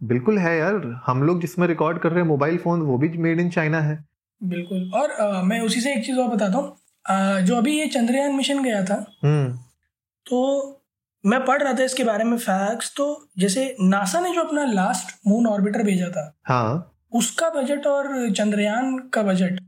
बिल्कुल 0.00 0.38
है 0.38 0.56
यार। 0.58 0.74
हम 1.06 1.22
लोग 1.22 1.40
जिसमें 1.40 1.66
रिकॉर्ड 1.68 1.98
कर 1.98 2.10
रहे 2.10 2.20
हैं 2.20 2.26
मोबाइल 2.28 2.56
फ़ोन 2.58 2.82
वो 2.82 2.96
भी 2.98 3.08
मेड 3.18 3.40
इन 3.40 3.50
चाइना 3.50 3.80
है। 3.80 3.98
बिल्कुल। 4.40 4.90
और 4.94 5.10
आ, 5.10 5.42
मैं 5.42 5.60
उसी 5.60 5.80
से 5.80 5.94
एक 5.94 6.04
चीज़ 6.06 6.18
और 6.18 6.28
बताता 6.28 6.58
हूँ। 6.58 7.44
जो 7.44 7.56
अभी 7.56 7.78
ये 7.78 7.86
चंद्रयान 7.86 8.34
मिशन 8.34 8.62
गया 8.62 8.82
था 8.84 8.94
हम्म। 9.24 9.52
तो 10.26 10.40
मैं 11.24 11.44
पढ़ 11.44 11.62
रहा 11.62 11.72
था 11.72 11.84
इसके 11.84 12.04
बारे 12.04 12.24
में 12.24 12.36
फैक्ट्स 12.38 12.92
तो 12.96 13.06
जैसे 13.38 13.64
नासा 13.80 14.20
ने 14.20 14.32
जो 14.34 14.42
अपना 14.42 14.64
लास्ट 14.64 15.14
मून 15.26 15.46
ऑर्बिटर 15.46 15.82
भेजा 15.82 16.08
था 16.08 16.24
हाँ। 16.48 16.96
उसका 17.12 17.48
बजट 17.50 17.86
और 17.86 18.30
चंद्रयान 18.30 18.96
का 19.14 19.22
budget 19.22 19.60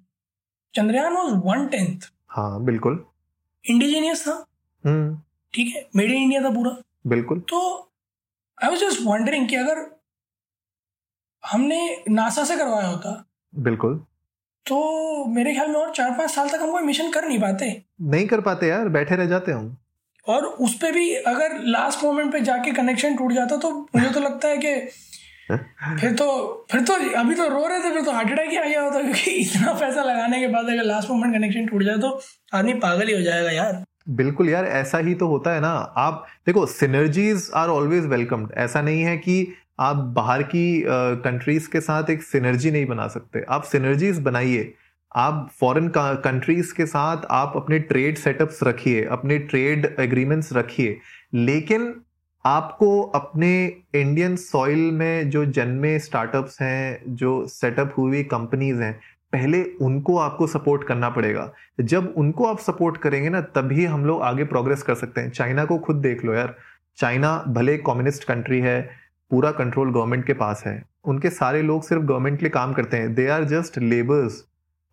Chandrayaan 0.74 1.12
was 1.12 1.34
one 1.46 1.66
tenth 1.66 2.08
हाँ 2.28 2.64
बिल्कुल। 2.64 3.04
इंडिजीनियस 3.64 4.22
था। 4.28 4.44
ठीक 4.84 5.74
है? 5.76 5.88
मेड 5.96 6.10
इन 6.10 6.22
इंडिया 6.22 6.42
था 6.42 6.50
पूरा। 6.50 6.76
बिल्कुल। 7.06 7.40
तो 7.48 7.58
आई 8.58 8.70
वॉज़ 8.70 8.80
जस्ट 8.80 9.00
वंडरिंग 9.02 9.48
कि 9.48 9.56
अगर 9.56 9.84
हमने 11.42 11.78
नासा 12.08 12.44
से 12.44 12.56
करवाया 12.56 12.86
होता 12.88 13.24
बिल्कुल। 13.52 13.94
तो 14.66 15.24
मेरे 15.26 15.52
ख्याल 15.54 15.68
में 15.68 15.74
और 15.74 15.92
चार 15.94 16.10
पाँच 16.10 16.30
साल 16.30 16.48
तक 16.48 16.60
हम 16.62 16.70
कोई 16.72 16.82
मिशन 16.82 17.10
कर 17.12 17.24
नहीं 17.28 17.38
पाते। 17.40 17.70
नहीं 18.02 18.26
कर 18.26 18.40
पाते 18.40 18.66
यार 18.66 18.88
बैठे 18.88 19.16
रह 19.16 19.26
जाते 19.26 19.52
हम। 19.52 19.76
और 20.26 20.44
उस 20.44 20.74
पर 20.74 20.92
भी 20.92 21.14
अगर 21.14 21.58
लास्ट 21.66 22.04
मोमेंट 22.04 22.32
पे 22.32 22.40
जाके 22.40 22.70
कनेक्शन 22.72 23.16
टूट 23.16 23.32
जाता 23.32 23.56
तो 23.56 23.70
मुझे 23.96 24.10
तो 24.10 24.20
लगता 24.20 24.48
है 24.48 24.56
कि 24.56 24.74
फिर 26.00 26.12
तो 26.16 26.26
फिर 26.70 26.82
तो 26.82 26.94
अभी 27.20 27.34
तो 27.34 27.48
रो 27.48 27.66
रहे 27.66 27.78
थे 27.78 27.90
फिर 27.92 28.02
तो 28.04 28.12
हार्ट 28.12 28.30
अटैक 28.32 28.50
ही 28.50 28.56
आ 28.56 28.64
गया 28.64 28.82
होता 28.82 29.00
क्योंकि 29.00 29.30
इतना 29.30 29.72
पैसा 29.72 30.02
लगाने 30.02 30.40
के 30.40 30.46
बाद 30.48 30.68
अगर 30.68 30.82
लास्ट 30.84 31.10
मोमेंट 31.10 31.34
कनेक्शन 31.34 31.66
टूट 31.66 31.82
जाए 31.82 31.98
तो 31.98 32.20
आदमी 32.54 32.74
पागल 32.84 33.08
ही 33.08 33.14
हो 33.14 33.20
जाएगा 33.22 33.50
यार। 33.50 33.82
बिल्कुल 34.08 34.48
यार 34.48 34.64
ऐसा 34.64 34.98
ही 34.98 35.14
तो 35.14 35.26
होता 35.26 35.50
है 35.50 35.60
ना। 35.60 35.72
आप 35.96 36.26
देखो 36.46 36.66
सिनर्जीज 36.66 37.50
आर 37.54 37.68
ऑलवेज 37.68 38.06
वेलकम्ड 38.06 38.52
ऐसा 38.56 38.82
नहीं 38.82 39.02
है 39.02 39.16
कि 39.16 39.48
आप 39.80 39.96
बाहर 39.96 40.42
की 40.42 40.82
कंट्रीज़ 40.86 41.64
uh, 41.66 41.72
के 41.72 41.80
साथ 41.80 42.10
एक 42.10 42.22
सिनर्जी 42.22 42.70
नहीं 42.70 42.86
बना 42.86 43.06
सकते। 43.08 43.44
आप 43.50 43.62
सिनर्जीज 43.62 44.20
बनाइए। 44.20 44.72
आप 45.16 45.50
फॉरेन 45.60 45.90
कंट्रीज़ 45.96 46.72
के 46.74 46.86
साथ 46.86 47.26
आप 47.30 47.52
अपने 47.56 47.78
ट्रेड 47.78 48.18
सेटअप्स 48.18 48.62
रखिए 48.62 49.04
अपने 49.04 49.38
ट्रेड 49.38 49.94
एग्रीमेंट्स 50.00 50.52
रखिए। 50.52 50.98
लेकिन 51.34 51.94
आपको 52.44 53.00
अपने 53.14 53.50
इंडियन 53.94 54.36
सॉइल 54.36 54.78
में 54.78 55.30
जो 55.30 55.44
जन्मे 55.46 55.98
स्टार्टअप्स 55.98 56.60
हैं 56.60 57.02
जो 57.16 57.46
सेटअप 57.46 57.94
हुई 57.98 58.22
कंपनीज़ 58.22 58.80
हैं 58.82 59.00
पहले 59.32 59.64
उनको 59.64 60.16
आपको 60.18 60.46
सपोर्ट 60.46 60.84
करना 60.84 61.10
पड़ेगा। 61.10 61.52
जब 61.80 62.14
उनको 62.16 62.46
आप 62.46 62.58
सपोर्ट 62.58 62.96
करेंगे 62.96 63.28
ना, 63.28 63.40
तभी 63.40 63.84
हम 63.84 64.04
लोग 64.04 64.22
आगे 64.22 64.44
प्रोग्रेस 64.44 64.82
कर 64.82 64.94
सकते 64.94 65.20
हैं। 65.20 65.30
चाइना 65.30 65.64
को 65.64 65.78
खुद 65.78 65.96
देख 65.96 66.24
लो 66.24 66.34
यार। 66.34 66.56
चाइना 66.96 67.44
भले 67.48 67.76
कम्युनिस्ट 67.78 68.24
कंट्री 68.24 68.60
है, 68.60 68.90
पूरा 69.30 69.50
कंट्रोल 69.50 69.92
गवर्नमेंट 69.92 70.26
के 70.26 70.32
पास 70.32 70.62
है। 70.66 70.84
उनके 71.04 71.30
सारे 71.30 71.62
लोग 71.62 71.82
सिर्फ़ 71.82 72.02
गवर्नमेंट 72.02 72.38
के 72.38 72.44
लिए 72.44 72.50
काम 72.50 72.72
करते 72.72 72.96
हैं। 72.96 73.14
दे 73.14 73.28
आर 73.28 73.44
जस्ट 73.44 73.78
लेबर्स 73.78 74.44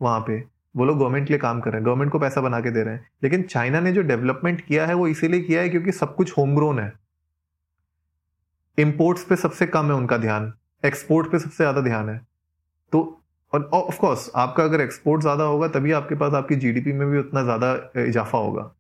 वहाँ 0.02 0.20
पे। 0.20 0.44
वो 0.78 0.86
लोग 0.86 0.98
गवर्नमेंट 0.98 1.28
के 1.28 1.34
लिए 1.34 1.40
काम 1.40 1.62
कर 1.62 1.72
रहे 1.72 1.80
हैं। 1.80 1.86
गवर्नमेंट 1.86 2.12
को 2.12 2.20
पैसा 2.20 2.42
बना 2.42 2.60
के 2.62 2.72
दे 2.72 2.84
रहे 2.84 2.94
हैं। 2.94 3.10
लेकिन 3.24 3.44
चाइना 3.44 3.80
ने 3.80 3.92
जो 3.92 4.02
डेवलपमेंट 4.02 4.62
किया 4.62 4.86
है, 4.86 4.94
वो 4.94 5.08
इसीलिए 5.08 5.42
किया 5.42 5.62
है 5.62 5.70
क्योंकि 5.70 5.92
सब 5.92 6.16
कुछ 6.16 6.38
होम 6.38 6.56
ग्रोन 6.56 6.80
है। 6.80 6.94
इंपोर्ट्स 8.78 9.24
पे 9.24 9.36
सबसे 9.36 9.68
कम 9.68 9.86
है 9.86 9.94
उनका 9.94 10.18
ध्यान। 10.18 10.54
एक्सपोर्ट 10.86 11.32
पे 11.32 11.40
सबसे 11.40 11.56
ज़्यादा 11.56 11.82
ध्यान 11.82 12.10
है। 12.10 12.28
तो 12.92 13.19
और 13.54 13.70
ऑफ़ 13.74 13.98
कोर्स 14.00 14.30
आपका 14.36 14.64
अगर 14.64 14.82
एक्सपोर्ट 14.82 15.22
ज़्यादा 15.22 15.44
होगा, 15.44 15.68
तभी 15.68 15.92
आपके 15.92 16.16
पास 16.16 16.34
आपकी 16.34 16.56
जीडीपी 16.56 16.94
में 16.94 17.10
भी 17.12 17.18
उतना 17.18 17.44
ज़्यादा 17.44 17.74
इजाफा 18.00 18.38
होगा। 18.38 18.72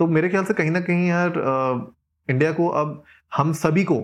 तो 0.00 0.06
मेरे 0.06 0.28
ख्याल 0.28 0.44
से 0.44 0.54
कहीं 0.54 0.70
ना 0.70 0.80
कहीं 0.80 1.08
यार 1.08 1.32
इंडिया 2.28 2.52
को 2.52 2.68
अब 2.68 3.02
हम 3.32 3.52
सभी 3.54 3.84
को 3.84 3.96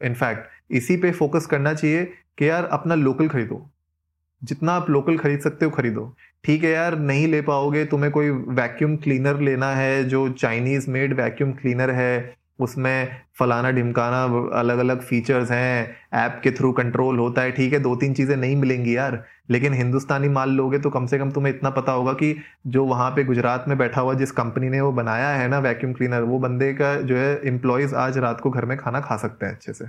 इनफैक्ट 0.00 0.72
इसी 0.72 0.96
पे 0.96 1.10
फोकस 1.12 1.46
करना 1.46 1.74
चाहिए 1.74 2.04
कि 2.38 2.48
यार 2.48 2.64
अपना 2.72 2.94
लोकल 2.94 3.28
खरीदो। 3.28 3.66
जितना 4.42 4.72
आप 4.72 4.90
लोकल 4.90 5.16
खरीद 5.18 5.40
सकते 5.40 5.64
हो, 5.64 5.70
खरीदो। 5.70 6.14
ठीक 6.44 6.62
है 6.64 6.70
यार, 6.70 6.98
नहीं 6.98 7.26
ले 7.28 7.40
पाओगे, 7.42 7.84
तुम्हें 7.84 8.10
कोई 8.12 8.30
वैक्यूम 8.30 8.96
क्लीनर 8.96 9.40
लेना 9.40 9.70
है, 9.74 10.04
जो 10.04 10.28
चाइनीज़ 10.30 10.90
मेड 10.90 11.14
वैक्यूम 11.14 11.52
क्लीनर 11.52 11.90
है 11.90 12.36
उसमें 12.60 13.08
फलाना 13.38 13.70
ढिमकाना 13.70 14.22
अलग 14.58 14.78
अलग 14.78 15.00
फीचर्स 15.02 15.50
हैं 15.50 15.96
ऐप 16.16 16.40
के 16.44 16.50
थ्रू 16.50 16.72
कंट्रोल 16.72 17.18
होता 17.18 17.42
है, 17.42 17.50
ठीक 17.52 17.72
है 17.72 17.78
दो 17.80 17.94
तीन 17.96 18.14
चीज़ें 18.14 18.36
नहीं 18.36 18.56
मिलेंगी 18.56 18.96
यार। 18.96 19.22
लेकिन 19.50 19.74
हिंदुस्तानी 19.74 20.28
माल 20.28 20.50
लोगे 20.52 20.78
तो 20.78 20.90
कम 20.90 21.06
से 21.06 21.18
कम 21.18 21.30
तुम्हें 21.30 21.52
इतना 21.54 21.70
पता 21.70 21.92
होगा 21.92 22.12
कि 22.12 22.34
जो 22.66 22.84
वहाँ 22.86 23.10
पे 23.10 23.24
गुजरात 23.24 23.64
में 23.68 23.76
बैठा 23.78 24.00
हुआ 24.00 24.14
जिस 24.14 24.32
कंपनी 24.32 24.68
ने 24.68 24.80
वो 24.80 24.92
बनाया 24.92 25.28
है 25.28 25.48
ना 25.48 25.58
वैक्यूम 25.60 25.92
क्लीनर 25.92 26.22
वो 26.24 26.38
बंदे 26.38 26.72
का 26.74 26.94
जो 27.02 27.16
है 27.16 27.40
एम्प्लॉयज़ 27.46 27.94
आज 27.96 28.18
रात 28.18 28.40
को 28.40 28.50
घर 28.50 28.64
में 28.64 28.76
खाना 28.78 29.00
खा 29.00 29.16
सकते 29.16 29.46
हैं 29.46 29.52
अच्छे 29.52 29.72
से। 29.72 29.84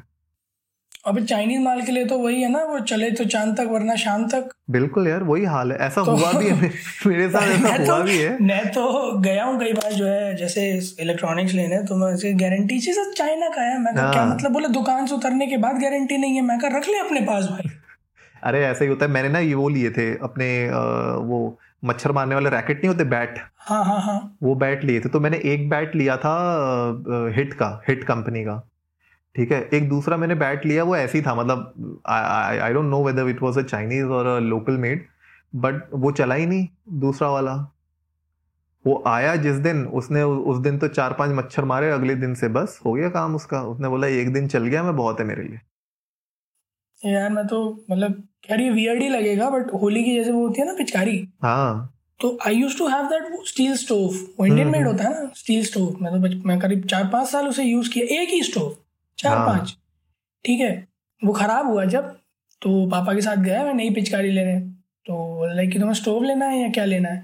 अभी 1.05 1.21
चाइनीज़ 1.23 1.59
माल 1.61 1.81
के 1.81 1.91
लिए 1.91 2.05
तो 2.05 2.17
वही 2.17 2.41
है 2.41 2.49
ना 2.51 2.63
वो 2.63 2.79
चले 2.79 3.09
तो 3.11 3.23
चाँद 3.25 3.55
तक 3.57 3.67
वरना 3.71 3.95
शाम 3.95 4.27
तक। 4.29 4.49
बिल्कुल 4.69 5.07
यार 5.07 5.23
वही 5.23 5.45
हाल 5.45 5.71
है। 5.71 5.77
ऐसा 5.77 6.03
तो, 6.03 6.11
हुआ 6.11 6.31
भी 6.33 6.47
है 6.47 6.69
मेरे 7.07 7.29
साथ 7.29 7.41
ऐसा 7.49 7.67
हुआ 7.69 7.97
तो, 7.97 8.03
भी 8.03 8.17
है। 8.17 8.37
मैं 8.41 8.65
तो 8.67 9.17
गया 9.21 9.43
हूँ 9.43 9.59
कई 9.59 9.73
बार 9.73 9.93
जो 9.93 10.05
है 10.05 10.35
जैसे 10.37 10.67
इलेक्ट्रॉनिक्स 10.99 11.53
लेने 11.53 11.77
तो 11.83 11.95
मैं 11.95 12.39
गारंटी 12.39 12.79
से 12.81 12.93
चाइना 13.13 13.49
का 13.49 13.61
है। 13.61 13.79
मैं 13.79 13.93
क्या 13.95 14.05
हाँ। 14.11 14.25
मतलब 14.35 14.51
बोले 14.51 14.67
दुकान 14.67 15.05
से 15.07 15.15
उतरने 15.15 15.47
के 15.47 15.57
बाद 15.57 15.81
गारंटी 15.81 16.17
नहीं 16.17 16.35
है? 16.35 16.41
मैं 16.41 16.59
कहा 16.59 16.77
रख 16.77 16.87
ले 16.87 16.99
अपने 16.99 17.21
पास 17.21 17.45
भाई। 17.45 17.71
अरे 18.43 18.63
ऐसा 18.65 18.83
ही 18.83 18.89
होता 18.89 19.05
है। 19.05 19.11
मैंने 19.11 19.29
ना 19.29 19.39
ये 19.39 19.53
वो 19.53 19.69
लिए 19.69 19.89
थे 19.91 20.09
अपने 20.23 20.47
वो 21.25 21.57
मच्छर 21.85 22.11
मारने 22.11 22.35
वाले 22.35 22.49
रैकेट 22.49 22.77
नहीं 22.77 22.87
होते 22.87 23.03
बैट 23.09 23.39
हाँ 23.59 23.83
हाँ 23.85 23.99
हाँ। 24.01 24.37
वो 24.43 24.55
बैट 24.55 24.83
लिए 24.83 24.99
थे। 24.99 25.09
तो 25.09 25.19
मैंने 25.19 25.37
एक 25.45 25.69
बैट 25.69 25.95
लिया 25.95 26.17
था 26.17 26.33
हिट 27.35 27.53
का 27.53 27.81
हिट 27.89 28.03
कंपनी 28.03 28.43
का। 28.43 28.67
ठीक 29.35 29.51
है 29.51 29.61
एक 29.73 29.89
दूसरा 29.89 30.17
मैंने 30.17 30.35
बैट 30.35 30.65
लिया 30.65 30.83
वो 30.83 30.95
ऐसी 30.95 31.21
था 31.21 31.35
मतलब 31.35 32.01
I 32.07 32.73
don't 32.73 32.85
know 32.85 33.03
whether 33.03 33.29
it 33.29 33.41
was 33.41 33.57
a 33.57 33.61
Chinese 33.63 34.05
और 34.07 34.27
अ 34.27 34.39
लोकल 34.39 34.77
मेड 34.77 35.05
बट 35.53 35.83
वो 35.93 36.11
चला 36.11 36.35
ही 36.35 36.45
नहीं 36.45 36.67
दूसरा 36.99 37.29
वाला। 37.29 37.53
वो 38.85 39.01
आया 39.07 39.35
जिस 39.35 39.55
दिन 39.55 39.85
उसने 39.93 40.23
उस 40.23 40.57
दिन 40.57 40.77
तो 40.79 40.87
चार 40.89 41.13
पाँच 41.13 41.31
मच्छर 41.35 41.65
मारे 41.65 41.89
अगले 41.91 42.15
दिन 42.15 42.33
से 42.35 42.47
बस 42.49 42.79
हो 42.85 42.93
गया 42.93 43.09
काम 43.09 43.35
उसका। 43.35 43.61
उसने 43.63 43.89
बोला 43.89 44.07
एक 44.07 44.33
दिन 44.33 44.47
चल 44.47 44.65
गया 44.65 44.83
मैं 44.83 44.95
बहुत 44.95 45.19
है 45.19 45.25
मेरे 45.25 45.43
लिए। 45.43 45.59
यार 47.01 47.29
मैं 47.29 47.45
तो 47.47 47.61
मतलब 47.91 48.13
कह 48.47 48.55
रही 48.55 48.69
वियर्ड 48.69 49.01
ही 49.01 49.09
लगेगा 49.09 49.49
बट 49.49 49.73
होली 49.73 50.03
की 50.03 50.15
जैसे 50.15 50.31
वो 50.31 50.47
होती 50.47 50.61
है 50.61 50.67
ना 50.67 50.73
पिचकारी। 50.73 51.17
हाँ। 51.43 51.93
तो 52.19 52.37
I 52.47 52.55
used 52.55 52.77
to 52.77 52.87
have 52.87 53.05
that 53.05 53.47
steel 53.47 53.75
stove 53.77 54.15
वो 54.39 54.45
इंडियन 54.45 54.67
मेड 54.67 54.87
होता 54.87 55.03
है 55.03 55.09
ना 55.13 55.31
स्टील 55.35 55.63
स्टोव 55.65 55.97
मैं 56.01 56.11
तो 56.13 56.47
मैं 56.47 56.59
करीब 56.59 56.85
चार 56.85 57.07
पाँच 57.13 57.27
साल 57.27 57.47
उसे 57.47 57.63
यूज़ 57.63 57.89
किया 57.89 58.21
एक 58.21 58.29
ही 58.29 58.41
स्टोव 58.43 58.75
चार 59.21 59.37
हाँ. 59.37 59.47
पाँच। 59.47 59.75
ठीक 60.45 60.59
है? 60.59 60.87
वो 61.21 61.33
खराब 61.33 61.67
हुआ 61.67 61.85
जब 61.85 62.09
तो 62.61 62.85
पापा 62.89 63.13
के 63.13 63.21
साथ 63.21 63.37
गया 63.37 63.63
मैं 63.63 63.73
नई 63.73 63.89
पिचकारी 63.89 64.31
लेने। 64.31 64.59
तो 65.05 65.45
लाइक 65.55 65.73
तुम्हें 65.73 65.93
स्टोव 65.93 66.23
लेना 66.23 66.45
है 66.45 66.61
या 66.61 66.69
क्या 66.69 66.85
लेना 66.85 67.09
है? 67.09 67.17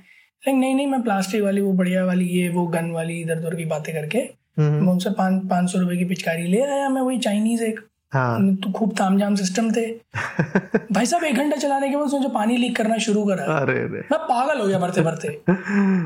लाइक 0.43 0.57
नहीं 0.57 0.75
नहीं 0.75 0.87
मैं 0.87 1.01
प्लास्टिक 1.03 1.41
वाली 1.41 1.61
वो 1.61 1.73
बढ़िया 1.73 2.05
वाली 2.05 2.25
ये 2.25 2.49
वो 2.49 2.65
गन 2.67 2.91
वाली 2.91 3.21
इधर 3.21 3.37
उधर 3.37 3.55
की 3.55 3.65
बातें 3.65 3.93
करके 3.95 4.19
मैं 4.59 4.91
उनसे 4.91 5.09
पाँच 5.09 5.41
पाँच 5.49 5.69
सौ 5.71 5.79
रुपए 5.79 5.97
की 5.97 6.05
पिचकारी 6.05 6.47
ले 6.47 6.61
आया 6.61 6.89
मैं 6.89 7.01
वही 7.01 7.17
चाइनीज़ 7.17 7.63
एक 7.63 7.79
हाँ. 8.11 8.55
तो 8.55 8.71
खूब 8.71 8.91
तामझाम 8.97 9.35
सिस्टम 9.35 9.71
थे। 9.71 9.85
भाई 10.91 11.05
साहब 11.05 11.23
एक 11.23 11.35
घंटा 11.35 11.55
चलाने 11.55 11.89
के 11.89 11.95
बाद 11.95 12.05
उसने 12.05 12.19
जो 12.19 12.29
पानी 12.29 12.57
लीक 12.57 12.75
करना 12.77 12.97
शुरू 12.97 13.23
करा 13.25 13.43
अरे 13.55 13.73
अरे। 13.79 14.03
मैं 14.11 14.19
पागल 14.19 14.59
हो 14.59 14.67
गया 14.67 14.79
भरते 14.79 15.01
भरते 15.01 15.27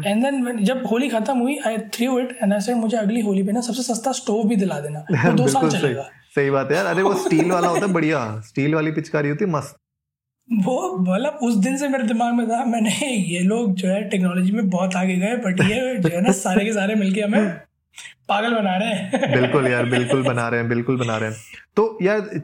एंड 0.10 0.24
देन 0.24 0.64
जब 0.64 0.86
होली 0.92 1.10
खत्म 1.10 1.38
हुई 1.38 1.58
आई 1.68 1.78
थ्रू 1.94 2.20
इट 2.20 2.38
एंड 2.44 2.54
ऐसे 2.54 2.74
मुझे 2.74 2.98
अगली 2.98 3.22
होली 3.22 3.44
पे 3.44 3.52
ना 3.52 3.62
सबसे 3.62 3.84
सस्ता 3.84 4.12
स्टोव 4.22 4.48
भी 4.48 4.56
दिला 4.56 4.80
देना 4.80 5.00
तो 5.12 5.34
दो 5.34 5.48
साल 5.48 5.70
चलेगा। 5.70 6.10
सही 6.36 6.50
बात 6.50 6.72
है 6.72 6.78
यार। 6.78 6.86
अरे 6.86 7.02
वो 7.02 7.14
स्टील 7.14 7.52
वाला 7.52 7.68
होता 7.68 7.86
है 7.86 7.94
बढ़िया। 7.94 8.20
स्टील 8.46 8.76
वाली 8.76 8.92
पिचकारी 8.92 9.30
होती 9.30 9.46
मस्त। 9.46 9.76
वो 10.50 10.98
मतलब 11.00 11.40
उस 11.44 11.56
दिन 11.56 11.78
से 11.78 11.88
मेरे 11.88 12.04
दिमाग 12.04 12.34
में 12.34 12.48
था 12.50 12.64
मैंने 12.66 13.08
ये 13.08 13.40
लोग 13.40 13.74
जो 13.76 13.88
है 13.88 14.02
टेक्नोलॉजी 14.10 14.52
में 14.52 14.70
बहुत 14.70 14.96
आगे 14.96 15.16
गए 15.16 15.36
बट 15.46 15.62
ये 15.62 15.98
जो 15.98 16.10
है 16.10 16.22
ना 16.22 16.32
सारे 16.32 16.66
के 16.66 16.74
सारे 16.74 16.96
मिलके 16.96 17.22
हमें 17.22 17.42
पागल 18.32 18.54
बना 18.54 18.78
रहे 18.78 18.90
हैं। 18.90 19.34
बिल्कुल 19.42 19.68
यार, 19.68 19.86
बिल्कुल 19.86 20.24
बना 20.24 20.50
रहे 20.50 20.60
हैं, 20.60 20.70
बिल्कुल 20.70 20.98
बना 20.98 21.18
रहे 21.18 21.30
हैं। 21.32 21.38
तो 21.76 21.98
यार 22.02 22.42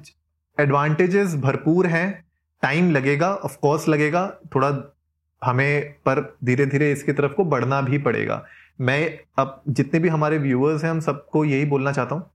एडवांटेजेस 0.59 1.35
भरपूर 1.35 1.87
हैं 1.87 2.25
टाइम 2.61 2.91
लगेगा 2.91 3.33
ऑफ़ 3.35 3.57
कोर्स 3.57 3.87
लगेगा, 3.89 4.37
थोड़ा 4.55 4.95
हमें 5.43 5.93
पर 5.93 6.37
धीरे 6.43 6.65
धीरे 6.65 6.91
इसकी 6.91 7.11
तरफ़ 7.11 7.31
को 7.31 7.45
बढ़ना 7.45 7.81
भी 7.81 7.97
पड़ेगा। 7.97 8.45
मैं 8.81 9.19
अब 9.39 9.61
जितने 9.69 9.99
भी 9.99 10.07
हमारे 10.07 10.37
व्यूअर्स 10.37 10.83
हैं, 10.83 10.91
हम 10.91 10.99
सबको 10.99 11.45
यही 11.45 11.65
बोलना 11.65 11.91
चाहता 11.91 12.15
हूँ 12.15 12.31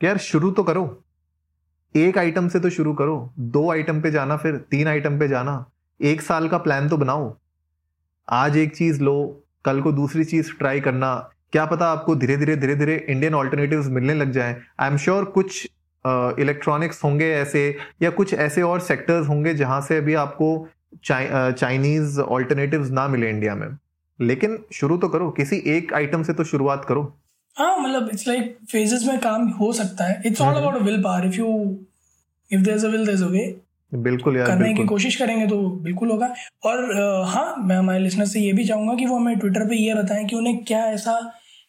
कि 0.00 0.06
यार, 0.06 0.18
शुरू 0.18 0.50
तो 0.50 0.62
करो। 0.62 1.04
एक 1.96 2.18
आइटम 2.18 2.48
से 2.48 2.60
तो 2.60 2.70
शुरू 2.70 2.94
करो। 2.94 3.32
दो 3.38 3.70
आइटम 3.70 4.00
पे 4.00 4.10
जाना 4.10 4.36
फिर, 4.36 4.56
तीन 4.56 4.88
आइटम 4.88 5.18
पे 5.18 5.28
जाना। 5.28 5.66
एक 6.02 6.20
साल 6.20 6.48
का 6.48 6.58
प्लान 6.58 6.88
तो 6.88 6.96
बनाओ। 6.96 7.36
आज 8.28 8.56
एक 8.56 8.76
चीज़ 8.76 9.02
लो, 9.02 9.44
कल 9.64 9.80
को 9.80 9.92
दूसरी 9.92 10.24
चीज़ 10.24 10.52
ट्राई 10.58 10.80
करना। 10.80 11.30
क्या 11.52 11.64
पता 11.66 11.86
आपको 11.86 12.14
धीरे 12.16 12.36
धीरे 12.36 12.56
धीरे 12.56 12.74
धीरे 12.74 12.96
इंडियन 13.08 13.34
ऑल्टरनेटिव 13.34 13.90
मिलने 13.90 14.14
लग 14.14 14.32
जाए। 14.32 14.56
आई 14.80 14.90
एम 14.90 14.96
श्योर 14.96 15.24
कुछ 15.24 15.66
इलेक्ट्रॉनिक्स 16.04 16.96
uh, 16.96 17.04
होंगे 17.04 17.30
ऐसे 17.34 17.76
या 18.02 18.10
कुछ 18.10 18.34
ऐसे 18.34 18.62
और 18.62 18.80
सेक्टर्स 18.80 19.28
होंगे 19.28 19.54
जहाँ 19.54 19.80
से 19.80 19.96
अभी 19.96 20.14
आपको 20.14 20.68
चाइनीज़ 21.04 22.20
ऑल्टरनेटिव 22.20 22.92
ना 22.92 23.06
मिले 23.08 23.30
इंडिया 23.30 23.54
में। 23.54 23.68
लेकिन 24.18 24.58
शुरू 24.72 24.96
तो 24.96 25.08
करो 25.08 25.30
किसी 25.30 25.56
एक 25.66 25.92
आइटम 25.94 26.22
से 26.22 26.32
तो 26.32 26.44
शुरुआत 26.44 26.84
करो। 26.84 27.02
हाँ 27.56 27.76
मतलब 27.78 28.08
इट्स 28.12 28.26
लाइक 28.28 28.56
फेजेस 28.70 29.04
में 29.06 29.18
काम 29.20 29.48
हो 29.60 29.72
सकता 29.72 30.04
है। 30.04 30.22
It's 30.26 30.40
all 30.40 30.54
about 30.54 30.82
will 30.82 31.02
power 31.02 31.26
if 31.26 31.34
you 31.34 31.46
if 32.50 32.60
there 32.60 32.76
is 32.76 32.86
a 32.86 32.88
will 32.88 33.06
there 33.06 33.16
is 33.18 33.24
a 33.24 33.28
way 33.28 33.44
बिल्कुल 33.92 34.36
यार 34.36 34.46
करने 34.46 34.64
बिल्कुल. 34.64 34.84
की 34.84 34.88
कोशिश 34.88 35.16
करेंगे 35.16 35.46
तो 35.46 35.58
बिल्कुल 35.82 36.10
होगा। 36.10 36.34
और 36.64 37.24
हाँ 37.26 37.54
मैं 37.58 37.76
हमारे 37.76 37.98
लिसनर 37.98 38.26
से 38.26 38.40
ये 38.40 38.52
भी 38.52 38.64
चाहूँगा 38.64 38.94
कि 38.94 39.06
वो 39.06 39.16
हमें 39.16 39.38
ट्विटर 39.38 39.66
पे 39.68 39.76
ये 39.76 39.94
बताएँ 39.94 40.24
कि 40.24 40.36
उन्हें 40.36 40.64
क्या 40.64 40.84
ऐसा 40.84 41.18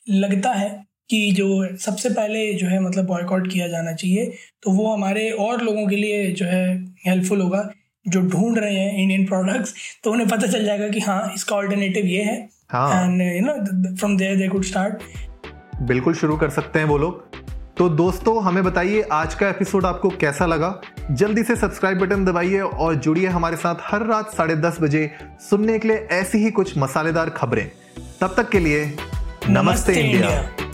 लगता 0.07 0.51
है 0.51 0.69
कि 1.09 1.31
जो 1.31 1.77
सबसे 1.77 2.09
पहले 2.09 2.53
जो 2.53 2.67
है 2.67 2.79
मतलब 2.79 3.05
बॉयकॉट 3.05 3.51
किया 3.51 3.67
जाना 3.67 3.93
चाहिए 3.93 4.31
तो 4.63 4.71
वो 4.71 4.93
हमारे 4.93 5.29
और 5.31 5.61
लोगों 5.61 5.87
के 5.87 5.95
लिए 5.95 6.31
जो 6.31 6.45
है 6.45 6.65
हेल्पफुल 7.05 7.41
होगा 7.41 7.69
जो 8.05 8.21
ढूंढ 8.21 8.57
रहे 8.57 8.73
हैं 8.73 8.97
इंडियन 8.97 9.25
प्रोडक्ट्स 9.25 9.73
तो 10.03 10.11
उन्हें 10.11 10.27
पता 10.29 10.47
चल 10.47 10.65
जाएगा 10.65 10.87
कि 10.87 10.99
हाँ 10.99 11.31
इसका 11.35 11.55
ऑल्टरनेटिव 11.55 12.05
ये 12.05 12.23
है। 12.23 12.37
And 12.75 13.21
you 13.21 13.45
know 13.45 13.95
from 13.95 14.17
there 14.17 14.37
they 14.37 14.47
could 14.47 14.63
start 14.63 15.83
बिल्कुल 15.83 16.13
शुरू 16.13 16.37
कर 16.37 16.49
सकते 16.49 16.79
हैं 16.79 16.85
वो 16.85 16.97
लोग। 16.97 17.25
तो 17.77 17.89
दोस्तों 17.89 18.41
हमें 18.43 18.63
बताइए 18.63 19.01
आज 19.11 19.33
का 19.35 19.49
एपिसोड 19.49 19.85
आपको 19.85 20.09
कैसा 20.21 20.45
लगा? 20.45 20.69
जल्दी 21.11 21.43
से 21.43 21.55
सब्सक्राइब 21.55 21.99
बटन 21.99 22.25
दबाइए 22.25 22.59
और 22.59 22.95
जुड़िए 22.95 23.27
हमारे 23.27 23.57
साथ 23.57 23.75
हर 23.81 24.05
रात 24.05 24.33
साढ़े 24.33 24.55
दस 24.55 24.77
बजे 24.81 25.09
सुनने 25.49 25.79
के 25.79 25.87
लिए 25.87 25.97
ऐसी 26.11 26.37
ही 26.37 26.51
कुछ 26.51 26.77
मसालेदार 26.77 27.29
खबरें 27.29 27.67
तब 28.21 28.33
तक 28.37 28.49
के 28.49 28.59
लिए 28.59 28.85
नमस्ते, 28.85 29.51
नमस्ते 29.51 29.93
इंडिया, 29.93 30.29
इंडिया। 30.29 30.66